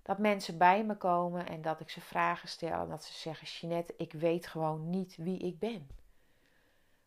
Dat 0.10 0.18
mensen 0.18 0.58
bij 0.58 0.84
me 0.84 0.96
komen 0.96 1.48
en 1.48 1.62
dat 1.62 1.80
ik 1.80 1.90
ze 1.90 2.02
vragen 2.02 2.48
stel 2.48 2.82
en 2.82 2.90
dat 2.90 3.04
ze 3.04 3.14
zeggen: 3.14 3.48
Jeanette, 3.48 3.94
ik 3.98 4.12
weet 4.12 4.48
gewoon 4.48 4.90
niet 4.90 5.16
wie 5.16 5.40
ik 5.40 5.60
ben. 5.60 5.90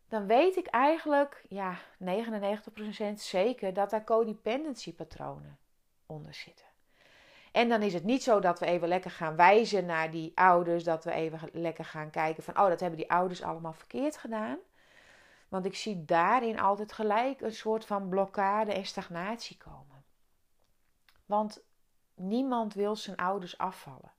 Dan 0.09 0.27
weet 0.27 0.57
ik 0.57 0.67
eigenlijk, 0.67 1.45
ja, 1.49 1.79
99% 1.99 3.15
zeker 3.15 3.75
dat 3.75 3.91
daar 3.91 4.05
codependency 4.05 4.95
patronen 4.95 5.59
onder 6.07 6.35
zitten. 6.35 6.67
En 7.53 7.69
dan 7.69 7.83
is 7.83 7.93
het 7.95 8.05
niet 8.05 8.23
zo 8.23 8.41
dat 8.41 8.59
we 8.59 8.67
even 8.67 8.89
lekker 8.89 9.11
gaan 9.11 9.37
wijzen 9.37 9.87
naar 9.87 10.11
die 10.11 10.33
ouders, 10.35 10.85
dat 10.85 11.05
we 11.05 11.13
even 11.13 11.49
lekker 11.53 11.85
gaan 11.85 12.11
kijken 12.11 12.43
van, 12.43 12.59
oh, 12.59 12.69
dat 12.69 12.81
hebben 12.81 12.99
die 12.99 13.11
ouders 13.11 13.43
allemaal 13.43 13.73
verkeerd 13.73 14.17
gedaan. 14.17 14.59
Want 15.49 15.65
ik 15.65 15.75
zie 15.75 16.05
daarin 16.05 16.61
altijd 16.61 16.93
gelijk 16.93 17.41
een 17.41 17.55
soort 17.55 17.85
van 17.85 18.09
blokkade 18.09 18.73
en 18.73 18.87
stagnatie 18.87 19.57
komen. 19.57 20.05
Want 21.27 21.63
niemand 22.15 22.75
wil 22.75 22.97
zijn 22.97 23.17
ouders 23.17 23.59
afvallen. 23.59 24.13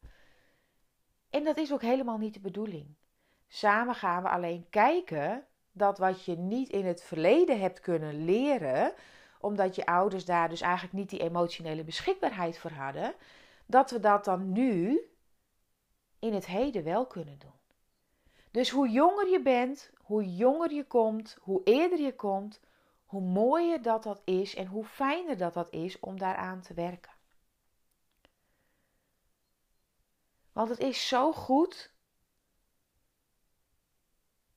En 1.29 1.43
dat 1.43 1.57
is 1.57 1.73
ook 1.73 1.81
helemaal 1.81 2.17
niet 2.17 2.33
de 2.33 2.39
bedoeling. 2.39 2.95
Samen 3.47 3.95
gaan 3.95 4.23
we 4.23 4.29
alleen 4.29 4.69
kijken 4.69 5.45
dat 5.71 5.97
wat 5.97 6.25
je 6.25 6.37
niet 6.37 6.69
in 6.69 6.85
het 6.85 7.03
verleden 7.03 7.59
hebt 7.59 7.79
kunnen 7.79 8.25
leren, 8.25 8.93
omdat 9.39 9.75
je 9.75 9.85
ouders 9.85 10.25
daar 10.25 10.49
dus 10.49 10.61
eigenlijk 10.61 10.93
niet 10.93 11.09
die 11.09 11.19
emotionele 11.19 11.83
beschikbaarheid 11.83 12.57
voor 12.57 12.71
hadden, 12.71 13.13
dat 13.65 13.91
we 13.91 13.99
dat 13.99 14.25
dan 14.25 14.51
nu 14.51 15.01
in 16.19 16.33
het 16.33 16.45
heden 16.45 16.83
wel 16.83 17.05
kunnen 17.05 17.39
doen. 17.39 17.61
Dus 18.51 18.69
hoe 18.69 18.89
jonger 18.89 19.29
je 19.29 19.41
bent, 19.41 19.91
hoe 19.97 20.35
jonger 20.35 20.73
je 20.73 20.83
komt, 20.83 21.37
hoe 21.41 21.61
eerder 21.63 21.99
je 21.99 22.15
komt, 22.15 22.59
hoe 23.05 23.21
mooier 23.21 23.81
dat 23.81 24.03
dat 24.03 24.21
is 24.25 24.55
en 24.55 24.65
hoe 24.65 24.85
fijner 24.85 25.37
dat 25.37 25.53
dat 25.53 25.71
is 25.71 25.99
om 25.99 26.19
daaraan 26.19 26.61
te 26.61 26.73
werken. 26.73 27.12
Want 30.53 30.69
het 30.69 30.79
is 30.79 31.07
zo 31.07 31.33
goed 31.33 31.93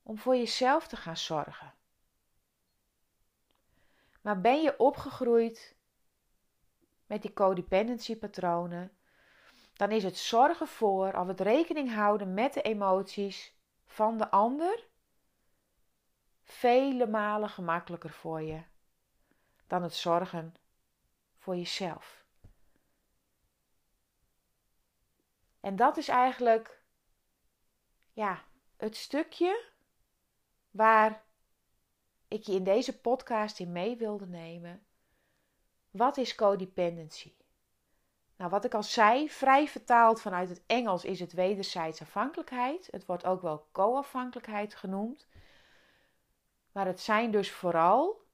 om 0.02 0.18
voor 0.18 0.36
jezelf 0.36 0.86
te 0.86 0.96
gaan 0.96 1.16
zorgen. 1.16 1.74
Maar 4.20 4.40
ben 4.40 4.62
je 4.62 4.78
opgegroeid 4.78 5.76
met 7.06 7.22
die 7.22 7.32
codependency 7.32 8.16
patronen, 8.16 8.96
dan 9.72 9.90
is 9.90 10.02
het 10.02 10.16
zorgen 10.16 10.68
voor 10.68 11.12
of 11.12 11.26
het 11.26 11.40
rekening 11.40 11.94
houden 11.94 12.34
met 12.34 12.54
de 12.54 12.62
emoties 12.62 13.54
van 13.86 14.18
de 14.18 14.30
ander 14.30 14.86
vele 16.42 17.06
malen 17.06 17.48
gemakkelijker 17.48 18.10
voor 18.10 18.42
je 18.42 18.62
dan 19.66 19.82
het 19.82 19.94
zorgen 19.94 20.54
voor 21.36 21.56
jezelf. 21.56 22.25
En 25.66 25.76
dat 25.76 25.96
is 25.96 26.08
eigenlijk 26.08 26.82
ja, 28.12 28.42
het 28.76 28.96
stukje 28.96 29.64
waar 30.70 31.24
ik 32.28 32.42
je 32.42 32.52
in 32.52 32.64
deze 32.64 33.00
podcast 33.00 33.60
in 33.60 33.72
mee 33.72 33.96
wilde 33.96 34.26
nemen. 34.26 34.86
Wat 35.90 36.16
is 36.16 36.34
codependency? 36.34 37.34
Nou, 38.36 38.50
wat 38.50 38.64
ik 38.64 38.74
al 38.74 38.82
zei, 38.82 39.30
vrij 39.30 39.68
vertaald 39.68 40.20
vanuit 40.20 40.48
het 40.48 40.62
Engels 40.66 41.04
is 41.04 41.20
het 41.20 41.32
wederzijds 41.32 42.00
afhankelijkheid. 42.00 42.88
Het 42.90 43.06
wordt 43.06 43.24
ook 43.24 43.42
wel 43.42 43.68
co-afhankelijkheid 43.72 44.74
genoemd. 44.74 45.26
Maar 46.72 46.86
het 46.86 47.00
zijn 47.00 47.30
dus 47.30 47.52
vooral 47.52 48.24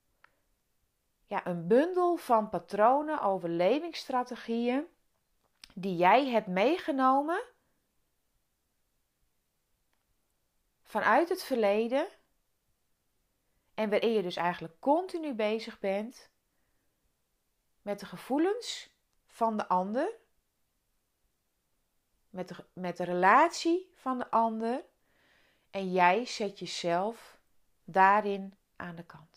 ja, 1.24 1.46
een 1.46 1.66
bundel 1.66 2.16
van 2.16 2.48
patronen, 2.48 3.20
overlevingsstrategieën 3.20 4.86
die 5.74 5.96
jij 5.96 6.28
hebt 6.28 6.46
meegenomen 6.46 7.42
vanuit 10.82 11.28
het 11.28 11.42
verleden 11.42 12.08
en 13.74 13.90
waarin 13.90 14.12
je 14.12 14.22
dus 14.22 14.36
eigenlijk 14.36 14.80
continu 14.80 15.34
bezig 15.34 15.78
bent 15.78 16.30
met 17.82 18.00
de 18.00 18.06
gevoelens 18.06 18.90
van 19.26 19.56
de 19.56 19.68
ander, 19.68 20.12
met 22.30 22.48
de, 22.48 22.64
met 22.72 22.96
de 22.96 23.04
relatie 23.04 23.92
van 23.94 24.18
de 24.18 24.30
ander 24.30 24.84
en 25.70 25.92
jij 25.92 26.26
zet 26.26 26.58
jezelf 26.58 27.38
daarin 27.84 28.58
aan 28.76 28.96
de 28.96 29.04
kant. 29.04 29.31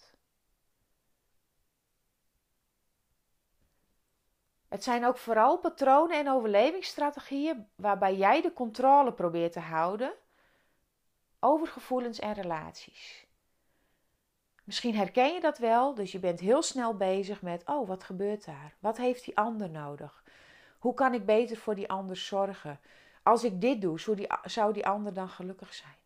Het 4.76 4.84
zijn 4.84 5.06
ook 5.06 5.18
vooral 5.18 5.58
patronen 5.58 6.18
en 6.18 6.30
overlevingsstrategieën 6.30 7.68
waarbij 7.76 8.16
jij 8.16 8.42
de 8.42 8.54
controle 8.54 9.14
probeert 9.14 9.52
te 9.52 9.60
houden 9.60 10.14
over 11.40 11.68
gevoelens 11.68 12.20
en 12.20 12.34
relaties. 12.34 13.28
Misschien 14.64 14.96
herken 14.96 15.34
je 15.34 15.40
dat 15.40 15.58
wel, 15.58 15.94
dus 15.94 16.12
je 16.12 16.20
bent 16.20 16.40
heel 16.40 16.62
snel 16.62 16.96
bezig 16.96 17.42
met: 17.42 17.66
oh, 17.66 17.88
wat 17.88 18.04
gebeurt 18.04 18.46
daar? 18.46 18.76
Wat 18.80 18.98
heeft 18.98 19.26
die 19.26 19.38
ander 19.38 19.70
nodig? 19.70 20.24
Hoe 20.80 20.94
kan 20.94 21.14
ik 21.14 21.26
beter 21.26 21.58
voor 21.58 21.76
die 21.76 21.90
ander 21.90 22.18
zorgen? 22.18 22.80
Als 23.24 23.44
ik 23.44 23.62
dit 23.62 23.82
doe, 23.82 24.00
zou 24.00 24.16
die, 24.16 24.28
zou 24.44 24.74
die 24.74 24.88
ander 24.88 25.14
dan 25.14 25.30
gelukkig 25.30 25.74
zijn? 25.74 25.98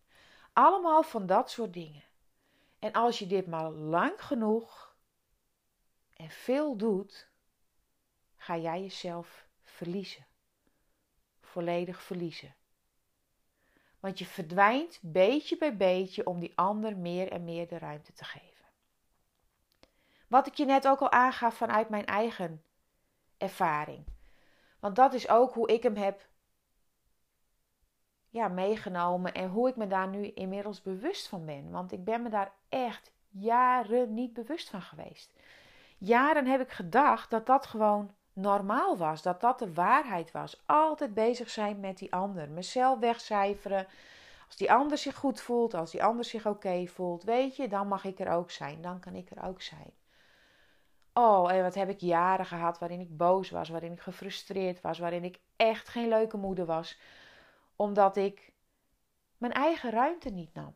Allemaal 0.53 1.03
van 1.03 1.25
dat 1.25 1.51
soort 1.51 1.73
dingen. 1.73 2.03
En 2.79 2.91
als 2.91 3.19
je 3.19 3.27
dit 3.27 3.47
maar 3.47 3.69
lang 3.71 4.13
genoeg 4.17 4.95
en 6.15 6.29
veel 6.29 6.77
doet, 6.77 7.28
ga 8.39 8.57
jij 8.57 8.81
jezelf 8.81 9.47
verliezen. 9.61 10.25
Volledig 11.39 12.01
verliezen. 12.01 12.55
Want 13.99 14.19
je 14.19 14.25
verdwijnt 14.25 14.99
beetje 15.01 15.57
bij 15.57 15.77
beetje 15.77 16.25
om 16.25 16.39
die 16.39 16.51
ander 16.55 16.97
meer 16.97 17.31
en 17.31 17.43
meer 17.43 17.67
de 17.67 17.77
ruimte 17.77 18.13
te 18.13 18.23
geven. 18.23 18.65
Wat 20.27 20.47
ik 20.47 20.53
je 20.53 20.65
net 20.65 20.87
ook 20.87 20.99
al 20.99 21.11
aangaf 21.11 21.55
vanuit 21.55 21.89
mijn 21.89 22.05
eigen 22.05 22.63
ervaring. 23.37 24.05
Want 24.79 24.95
dat 24.95 25.13
is 25.13 25.29
ook 25.29 25.53
hoe 25.53 25.67
ik 25.67 25.83
hem 25.83 25.95
heb 25.95 26.27
ja, 28.29 28.47
meegenomen 28.47 29.33
en 29.33 29.49
hoe 29.49 29.69
ik 29.69 29.75
me 29.75 29.87
daar 29.87 30.07
nu 30.07 30.27
inmiddels 30.27 30.81
bewust 30.81 31.27
van 31.27 31.45
ben. 31.45 31.71
Want 31.71 31.91
ik 31.91 32.03
ben 32.03 32.21
me 32.21 32.29
daar 32.29 32.53
echt 32.69 33.11
jaren 33.29 34.13
niet 34.13 34.33
bewust 34.33 34.69
van 34.69 34.81
geweest. 34.81 35.33
Jaren 35.97 36.45
heb 36.45 36.61
ik 36.61 36.71
gedacht 36.71 37.29
dat 37.29 37.45
dat 37.45 37.65
gewoon 37.65 38.15
normaal 38.39 38.97
was, 38.97 39.21
dat 39.21 39.41
dat 39.41 39.59
de 39.59 39.73
waarheid 39.73 40.31
was. 40.31 40.61
Altijd 40.65 41.13
bezig 41.13 41.49
zijn 41.49 41.79
met 41.79 41.97
die 41.97 42.13
ander, 42.13 42.49
mezelf 42.49 42.99
wegcijferen. 42.99 43.87
Als 44.47 44.55
die 44.55 44.71
ander 44.71 44.97
zich 44.97 45.15
goed 45.15 45.41
voelt, 45.41 45.73
als 45.73 45.91
die 45.91 46.03
ander 46.03 46.25
zich 46.25 46.45
oké 46.45 46.85
voelt, 46.87 47.23
weet 47.23 47.55
je, 47.55 47.67
dan 47.67 47.87
mag 47.87 48.03
ik 48.03 48.19
er 48.19 48.31
ook 48.31 48.51
zijn, 48.51 48.81
dan 48.81 48.99
kan 48.99 49.15
ik 49.15 49.29
er 49.29 49.43
ook 49.43 49.61
zijn. 49.61 49.93
Oh, 51.13 51.51
en 51.51 51.63
wat 51.63 51.75
heb 51.75 51.89
ik 51.89 51.99
jaren 51.99 52.45
gehad 52.45 52.79
waarin 52.79 52.99
ik 52.99 53.17
boos 53.17 53.49
was, 53.49 53.69
waarin 53.69 53.91
ik 53.91 53.99
gefrustreerd 53.99 54.81
was, 54.81 54.99
waarin 54.99 55.23
ik 55.23 55.39
echt 55.55 55.87
geen 55.87 56.07
leuke 56.07 56.37
moeder 56.37 56.65
was, 56.65 56.99
omdat 57.75 58.17
ik 58.17 58.51
mijn 59.37 59.53
eigen 59.53 59.91
ruimte 59.91 60.29
niet 60.29 60.53
nam. 60.53 60.75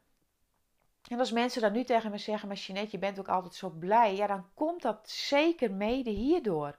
En 1.08 1.20
als 1.20 1.32
mensen 1.32 1.62
dan 1.62 1.72
nu 1.72 1.84
tegen 1.84 2.12
me 2.12 2.18
zeggen, 2.18 2.48
maar 2.48 2.58
Jeanette, 2.58 2.92
je 2.92 2.98
bent 2.98 3.20
ook 3.20 3.28
altijd 3.28 3.56
zo 3.56 3.70
blij, 3.70 4.16
ja, 4.16 4.28
dan 4.28 4.46
komt 4.54 4.82
dat 4.82 5.10
zeker 5.10 5.72
mede 5.72 6.10
hierdoor. 6.10 6.78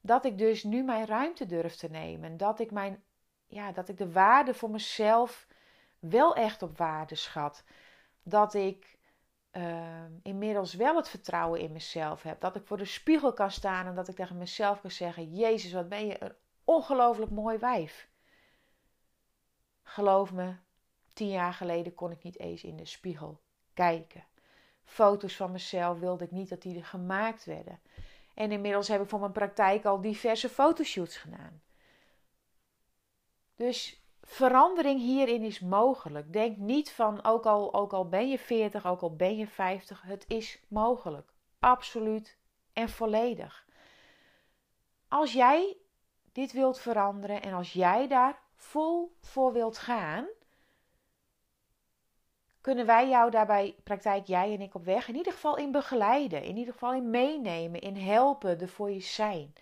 Dat 0.00 0.24
ik 0.24 0.38
dus 0.38 0.64
nu 0.64 0.82
mijn 0.82 1.06
ruimte 1.06 1.46
durf 1.46 1.74
te 1.74 1.88
nemen. 1.88 2.36
Dat 2.36 2.60
ik, 2.60 2.70
mijn, 2.70 3.02
ja, 3.46 3.72
dat 3.72 3.88
ik 3.88 3.98
de 3.98 4.12
waarde 4.12 4.54
voor 4.54 4.70
mezelf 4.70 5.46
wel 5.98 6.34
echt 6.34 6.62
op 6.62 6.78
waarde 6.78 7.14
schat. 7.14 7.64
Dat 8.22 8.54
ik 8.54 8.98
uh, 9.52 10.04
inmiddels 10.22 10.74
wel 10.74 10.96
het 10.96 11.08
vertrouwen 11.08 11.60
in 11.60 11.72
mezelf 11.72 12.22
heb. 12.22 12.40
Dat 12.40 12.56
ik 12.56 12.66
voor 12.66 12.76
de 12.76 12.84
spiegel 12.84 13.32
kan 13.32 13.50
staan 13.50 13.86
en 13.86 13.94
dat 13.94 14.08
ik 14.08 14.14
tegen 14.14 14.38
mezelf 14.38 14.80
kan 14.80 14.90
zeggen: 14.90 15.34
Jezus, 15.34 15.72
wat 15.72 15.88
ben 15.88 16.06
je 16.06 16.22
een 16.22 16.34
ongelooflijk 16.64 17.30
mooi 17.30 17.58
wijf. 17.58 18.08
Geloof 19.82 20.32
me, 20.32 20.54
tien 21.12 21.28
jaar 21.28 21.54
geleden 21.54 21.94
kon 21.94 22.10
ik 22.10 22.22
niet 22.22 22.38
eens 22.38 22.62
in 22.64 22.76
de 22.76 22.84
spiegel 22.84 23.40
kijken. 23.74 24.24
Foto's 24.84 25.36
van 25.36 25.52
mezelf 25.52 25.98
wilde 25.98 26.24
ik 26.24 26.30
niet 26.30 26.48
dat 26.48 26.62
die 26.62 26.76
er 26.76 26.84
gemaakt 26.84 27.44
werden. 27.44 27.80
En 28.34 28.52
inmiddels 28.52 28.88
heb 28.88 29.02
ik 29.02 29.08
voor 29.08 29.20
mijn 29.20 29.32
praktijk 29.32 29.84
al 29.84 30.00
diverse 30.00 30.48
fotoshoots 30.48 31.16
gedaan. 31.16 31.62
Dus 33.56 34.02
verandering 34.22 35.00
hierin 35.00 35.42
is 35.42 35.60
mogelijk. 35.60 36.32
Denk 36.32 36.56
niet 36.56 36.92
van, 36.92 37.24
ook 37.24 37.46
al, 37.46 37.74
ook 37.74 37.92
al 37.92 38.08
ben 38.08 38.28
je 38.28 38.38
40, 38.38 38.86
ook 38.86 39.00
al 39.00 39.16
ben 39.16 39.36
je 39.36 39.46
50, 39.46 40.02
het 40.02 40.24
is 40.28 40.60
mogelijk. 40.68 41.32
Absoluut 41.58 42.38
en 42.72 42.88
volledig. 42.88 43.66
Als 45.08 45.32
jij 45.32 45.76
dit 46.32 46.52
wilt 46.52 46.78
veranderen 46.78 47.42
en 47.42 47.52
als 47.52 47.72
jij 47.72 48.08
daar 48.08 48.42
vol 48.54 49.16
voor 49.20 49.52
wilt 49.52 49.78
gaan, 49.78 50.26
kunnen 52.60 52.86
wij 52.86 53.08
jou 53.08 53.30
daarbij, 53.30 53.74
praktijk 53.84 54.26
jij 54.26 54.52
en 54.54 54.60
ik 54.60 54.74
op 54.74 54.84
weg, 54.84 55.08
in 55.08 55.16
ieder 55.16 55.32
geval 55.32 55.56
in 55.56 55.72
begeleiden, 55.72 56.42
in 56.42 56.56
ieder 56.56 56.72
geval 56.72 56.94
in 56.94 57.10
meenemen, 57.10 57.80
in 57.80 57.96
helpen, 57.96 58.60
er 58.60 58.68
voor 58.68 58.90
je 58.90 59.00
zijn. 59.00 59.52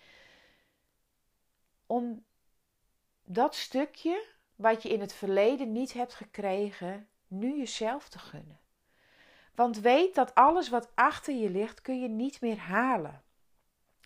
Om 1.85 2.23
dat 3.25 3.55
stukje 3.55 4.25
wat 4.55 4.83
je 4.83 4.89
in 4.89 4.99
het 4.99 5.13
verleden 5.13 5.71
niet 5.71 5.93
hebt 5.93 6.13
gekregen, 6.13 7.07
nu 7.27 7.57
jezelf 7.57 8.09
te 8.09 8.19
gunnen. 8.19 8.59
Want 9.55 9.79
weet 9.79 10.15
dat 10.15 10.35
alles 10.35 10.69
wat 10.69 10.91
achter 10.95 11.33
je 11.33 11.49
ligt, 11.49 11.81
kun 11.81 12.01
je 12.01 12.07
niet 12.07 12.41
meer 12.41 12.57
halen. 12.57 13.23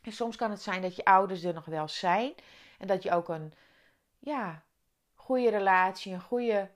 En 0.01 0.11
soms 0.11 0.35
kan 0.35 0.51
het 0.51 0.61
zijn 0.61 0.81
dat 0.81 0.95
je 0.95 1.05
ouders 1.05 1.43
er 1.43 1.53
nog 1.53 1.65
wel 1.65 1.87
zijn 1.87 2.33
en 2.77 2.87
dat 2.87 3.03
je 3.03 3.11
ook 3.11 3.29
een 3.29 3.53
ja, 4.19 4.63
goede 5.13 5.49
relatie, 5.49 6.13
een 6.13 6.21
goede 6.21 6.69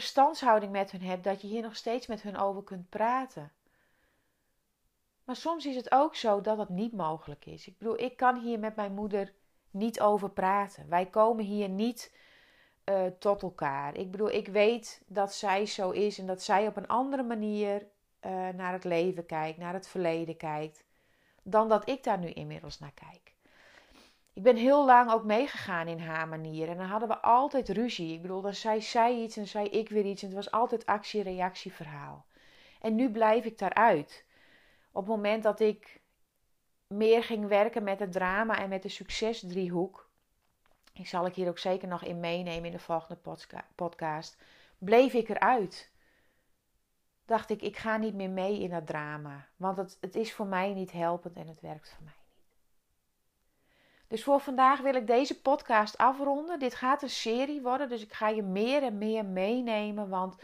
verstandshouding 0.00 0.72
met 0.72 0.90
hun 0.90 1.02
hebt, 1.02 1.24
dat 1.24 1.40
je 1.40 1.46
hier 1.46 1.62
nog 1.62 1.76
steeds 1.76 2.06
met 2.06 2.22
hun 2.22 2.36
over 2.36 2.62
kunt 2.62 2.88
praten. 2.88 3.52
Maar 5.24 5.36
soms 5.36 5.66
is 5.66 5.76
het 5.76 5.92
ook 5.92 6.14
zo 6.14 6.40
dat 6.40 6.58
het 6.58 6.68
niet 6.68 6.92
mogelijk 6.92 7.46
is. 7.46 7.66
Ik 7.66 7.78
bedoel, 7.78 8.00
ik 8.00 8.16
kan 8.16 8.38
hier 8.40 8.58
met 8.58 8.76
mijn 8.76 8.92
moeder 8.92 9.32
niet 9.70 10.00
over 10.00 10.30
praten. 10.30 10.88
Wij 10.88 11.06
komen 11.06 11.44
hier 11.44 11.68
niet 11.68 12.16
uh, 12.84 13.06
tot 13.18 13.42
elkaar. 13.42 13.96
Ik 13.96 14.10
bedoel, 14.10 14.30
ik 14.30 14.48
weet 14.48 15.02
dat 15.06 15.34
zij 15.34 15.66
zo 15.66 15.90
is 15.90 16.18
en 16.18 16.26
dat 16.26 16.42
zij 16.42 16.66
op 16.66 16.76
een 16.76 16.88
andere 16.88 17.22
manier 17.22 17.80
uh, 17.80 18.48
naar 18.48 18.72
het 18.72 18.84
leven 18.84 19.26
kijkt, 19.26 19.58
naar 19.58 19.74
het 19.74 19.88
verleden 19.88 20.36
kijkt, 20.36 20.84
dan 21.42 21.68
dat 21.68 21.88
ik 21.88 22.04
daar 22.04 22.18
nu 22.18 22.30
inmiddels 22.30 22.78
naar 22.78 22.94
kijk. 22.94 23.35
Ik 24.36 24.42
ben 24.42 24.56
heel 24.56 24.84
lang 24.84 25.10
ook 25.10 25.24
meegegaan 25.24 25.88
in 25.88 25.98
haar 25.98 26.28
manier 26.28 26.68
en 26.68 26.76
dan 26.76 26.86
hadden 26.86 27.08
we 27.08 27.20
altijd 27.20 27.68
ruzie. 27.68 28.12
Ik 28.12 28.22
bedoel, 28.22 28.40
dan 28.40 28.54
zei 28.54 28.82
zij 28.82 29.14
iets 29.14 29.36
en 29.36 29.46
zei 29.46 29.68
ik 29.68 29.88
weer 29.88 30.04
iets 30.04 30.22
en 30.22 30.28
het 30.28 30.36
was 30.36 30.50
altijd 30.50 30.86
actie-reactie 30.86 31.72
verhaal. 31.72 32.26
En 32.80 32.94
nu 32.94 33.10
blijf 33.10 33.44
ik 33.44 33.58
daaruit. 33.58 34.24
Op 34.92 35.06
het 35.06 35.16
moment 35.16 35.42
dat 35.42 35.60
ik 35.60 36.00
meer 36.86 37.22
ging 37.22 37.46
werken 37.46 37.82
met 37.82 37.98
het 37.98 38.12
drama 38.12 38.58
en 38.58 38.68
met 38.68 38.82
de 38.82 38.88
succesdriehoek, 38.88 40.10
ik 40.92 41.06
zal 41.06 41.26
ik 41.26 41.34
hier 41.34 41.48
ook 41.48 41.58
zeker 41.58 41.88
nog 41.88 42.04
in 42.04 42.20
meenemen 42.20 42.64
in 42.64 42.72
de 42.72 42.78
volgende 42.78 43.20
podcast, 43.74 44.36
bleef 44.78 45.12
ik 45.12 45.28
eruit. 45.28 45.90
Dacht 47.24 47.50
ik, 47.50 47.62
ik 47.62 47.76
ga 47.76 47.96
niet 47.96 48.14
meer 48.14 48.30
mee 48.30 48.60
in 48.60 48.70
dat 48.70 48.86
drama. 48.86 49.48
Want 49.56 49.76
het, 49.76 49.98
het 50.00 50.14
is 50.14 50.32
voor 50.32 50.46
mij 50.46 50.72
niet 50.72 50.92
helpend 50.92 51.36
en 51.36 51.48
het 51.48 51.60
werkt 51.60 51.90
voor 51.94 52.04
mij. 52.04 52.25
Dus 54.08 54.24
voor 54.24 54.40
vandaag 54.40 54.80
wil 54.80 54.94
ik 54.94 55.06
deze 55.06 55.40
podcast 55.40 55.98
afronden. 55.98 56.58
Dit 56.58 56.74
gaat 56.74 57.02
een 57.02 57.10
serie 57.10 57.62
worden, 57.62 57.88
dus 57.88 58.02
ik 58.02 58.12
ga 58.12 58.28
je 58.28 58.42
meer 58.42 58.82
en 58.82 58.98
meer 58.98 59.24
meenemen. 59.24 60.08
Want 60.08 60.36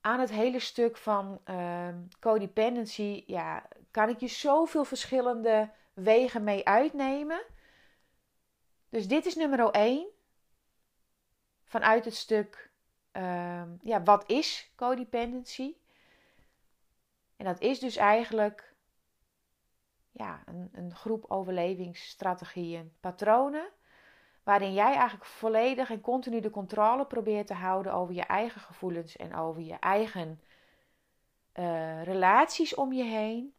aan 0.00 0.20
het 0.20 0.30
hele 0.30 0.58
stuk 0.58 0.96
van 0.96 1.40
uh, 1.50 1.88
codependency 2.20 3.24
ja, 3.26 3.66
kan 3.90 4.08
ik 4.08 4.20
je 4.20 4.28
zoveel 4.28 4.84
verschillende 4.84 5.70
wegen 5.94 6.44
mee 6.44 6.66
uitnemen. 6.66 7.42
Dus 8.88 9.08
dit 9.08 9.26
is 9.26 9.34
nummer 9.34 9.70
1 9.70 10.06
vanuit 11.64 12.04
het 12.04 12.14
stuk 12.14 12.70
uh, 13.12 13.62
ja, 13.82 14.02
wat 14.02 14.24
is 14.26 14.72
codependency? 14.76 15.74
En 17.36 17.44
dat 17.44 17.60
is 17.60 17.78
dus 17.78 17.96
eigenlijk 17.96 18.71
ja, 20.12 20.42
een, 20.44 20.68
een 20.72 20.94
groep 20.94 21.24
overlevingsstrategieën, 21.28 22.92
patronen, 23.00 23.68
waarin 24.42 24.72
jij 24.72 24.94
eigenlijk 24.94 25.24
volledig 25.24 25.90
en 25.90 26.00
continu 26.00 26.40
de 26.40 26.50
controle 26.50 27.06
probeert 27.06 27.46
te 27.46 27.54
houden 27.54 27.92
over 27.92 28.14
je 28.14 28.22
eigen 28.22 28.60
gevoelens 28.60 29.16
en 29.16 29.34
over 29.34 29.62
je 29.62 29.78
eigen 29.78 30.40
uh, 31.54 32.02
relaties 32.02 32.74
om 32.74 32.92
je 32.92 33.04
heen. 33.04 33.54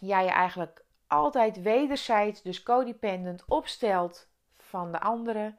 Jij 0.00 0.24
je 0.24 0.30
eigenlijk 0.30 0.84
altijd 1.06 1.62
wederzijds, 1.62 2.42
dus 2.42 2.62
codependent, 2.62 3.44
opstelt 3.44 4.28
van 4.56 4.92
de 4.92 5.00
andere. 5.00 5.56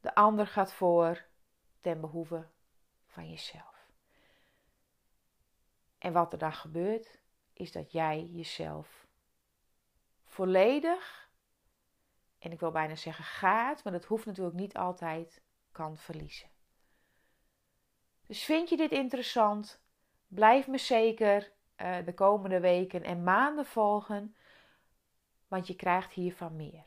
De 0.00 0.14
ander 0.14 0.46
gaat 0.46 0.72
voor 0.72 1.24
ten 1.80 2.00
behoeve 2.00 2.46
van 3.06 3.30
jezelf. 3.30 3.88
En 5.98 6.12
wat 6.12 6.32
er 6.32 6.38
dan 6.38 6.52
gebeurt, 6.52 7.18
is 7.52 7.72
dat 7.72 7.92
jij 7.92 8.28
jezelf 8.32 9.03
volledig, 10.34 11.30
en 12.38 12.52
ik 12.52 12.60
wil 12.60 12.70
bijna 12.70 12.94
zeggen 12.94 13.24
gaat, 13.24 13.84
maar 13.84 13.92
dat 13.92 14.04
hoeft 14.04 14.26
natuurlijk 14.26 14.56
niet 14.56 14.76
altijd, 14.76 15.42
kan 15.72 15.96
verliezen. 15.96 16.48
Dus 18.26 18.44
vind 18.44 18.68
je 18.68 18.76
dit 18.76 18.90
interessant? 18.90 19.82
Blijf 20.26 20.66
me 20.66 20.78
zeker 20.78 21.52
uh, 21.76 21.96
de 22.04 22.14
komende 22.14 22.60
weken 22.60 23.02
en 23.02 23.22
maanden 23.22 23.66
volgen, 23.66 24.36
want 25.48 25.66
je 25.66 25.76
krijgt 25.76 26.12
hiervan 26.12 26.56
meer. 26.56 26.86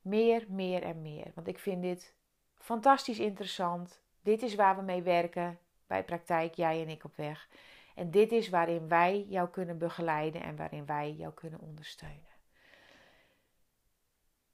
Meer, 0.00 0.46
meer 0.48 0.82
en 0.82 1.02
meer. 1.02 1.32
Want 1.34 1.46
ik 1.46 1.58
vind 1.58 1.82
dit 1.82 2.14
fantastisch 2.54 3.18
interessant. 3.18 4.02
Dit 4.22 4.42
is 4.42 4.54
waar 4.54 4.76
we 4.76 4.82
mee 4.82 5.02
werken 5.02 5.58
bij 5.86 6.04
praktijk, 6.04 6.54
jij 6.54 6.82
en 6.82 6.88
ik 6.88 7.04
op 7.04 7.16
weg. 7.16 7.48
En 7.94 8.10
dit 8.10 8.32
is 8.32 8.48
waarin 8.48 8.88
wij 8.88 9.26
jou 9.28 9.48
kunnen 9.48 9.78
begeleiden 9.78 10.42
en 10.42 10.56
waarin 10.56 10.86
wij 10.86 11.12
jou 11.12 11.34
kunnen 11.34 11.60
ondersteunen. 11.60 12.28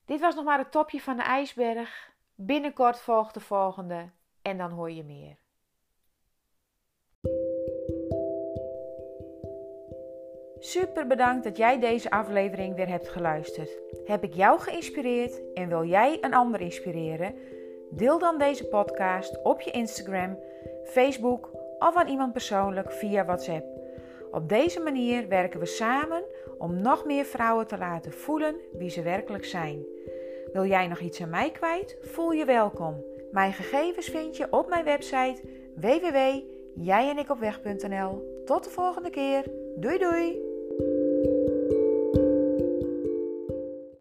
Dit 0.05 0.20
was 0.20 0.35
nog 0.35 0.44
maar 0.44 0.59
het 0.59 0.70
topje 0.70 1.01
van 1.01 1.16
de 1.16 1.22
ijsberg. 1.22 2.14
Binnenkort 2.35 3.01
volgt 3.01 3.35
de 3.35 3.40
volgende 3.40 4.11
en 4.42 4.59
dan 4.59 4.70
hoor 4.70 4.90
je 4.90 5.05
meer. 5.05 5.37
Super 10.59 11.07
bedankt 11.07 11.44
dat 11.44 11.57
jij 11.57 11.81
deze 11.81 12.11
aflevering 12.11 12.75
weer 12.75 12.88
hebt 12.88 13.09
geluisterd. 13.09 13.70
Heb 14.05 14.25
ik 14.25 14.35
jou 14.35 14.61
geïnspireerd 14.61 15.53
en 15.55 15.68
wil 15.68 15.85
jij 15.85 16.18
een 16.20 16.35
ander 16.35 16.61
inspireren? 16.61 17.35
Deel 17.90 18.18
dan 18.18 18.38
deze 18.38 18.66
podcast 18.66 19.42
op 19.42 19.61
je 19.61 19.70
Instagram, 19.70 20.38
Facebook 20.85 21.56
of 21.79 21.97
aan 21.97 22.09
iemand 22.09 22.33
persoonlijk 22.33 22.93
via 22.93 23.25
WhatsApp. 23.25 23.67
Op 24.31 24.49
deze 24.49 24.81
manier 24.81 25.29
werken 25.29 25.61
we 25.61 25.67
samen 25.67 26.25
om 26.59 26.81
nog 26.81 27.05
meer 27.05 27.25
vrouwen 27.25 27.67
te 27.67 27.79
laten 27.79 28.12
voelen 28.12 28.57
wie 28.73 28.91
ze 28.91 29.03
werkelijk 29.03 29.45
zijn. 29.45 29.87
Wil 30.53 30.67
jij 30.67 30.87
nog 30.87 31.01
iets 31.01 31.23
aan 31.23 31.31
mij 31.31 31.51
kwijt? 31.51 31.99
Voel 32.01 32.31
je 32.31 32.45
welkom. 32.45 33.05
Mijn 33.31 33.53
gegevens 33.53 34.07
vind 34.07 34.37
je 34.37 34.47
op 34.51 34.69
mijn 34.69 34.85
website 34.85 35.41
www.jijenikopweg.nl. 35.77 38.43
Tot 38.45 38.65
de 38.65 38.71
volgende 38.71 39.11
keer. 39.11 39.45
Doei 39.77 39.99
doei! 39.99 40.46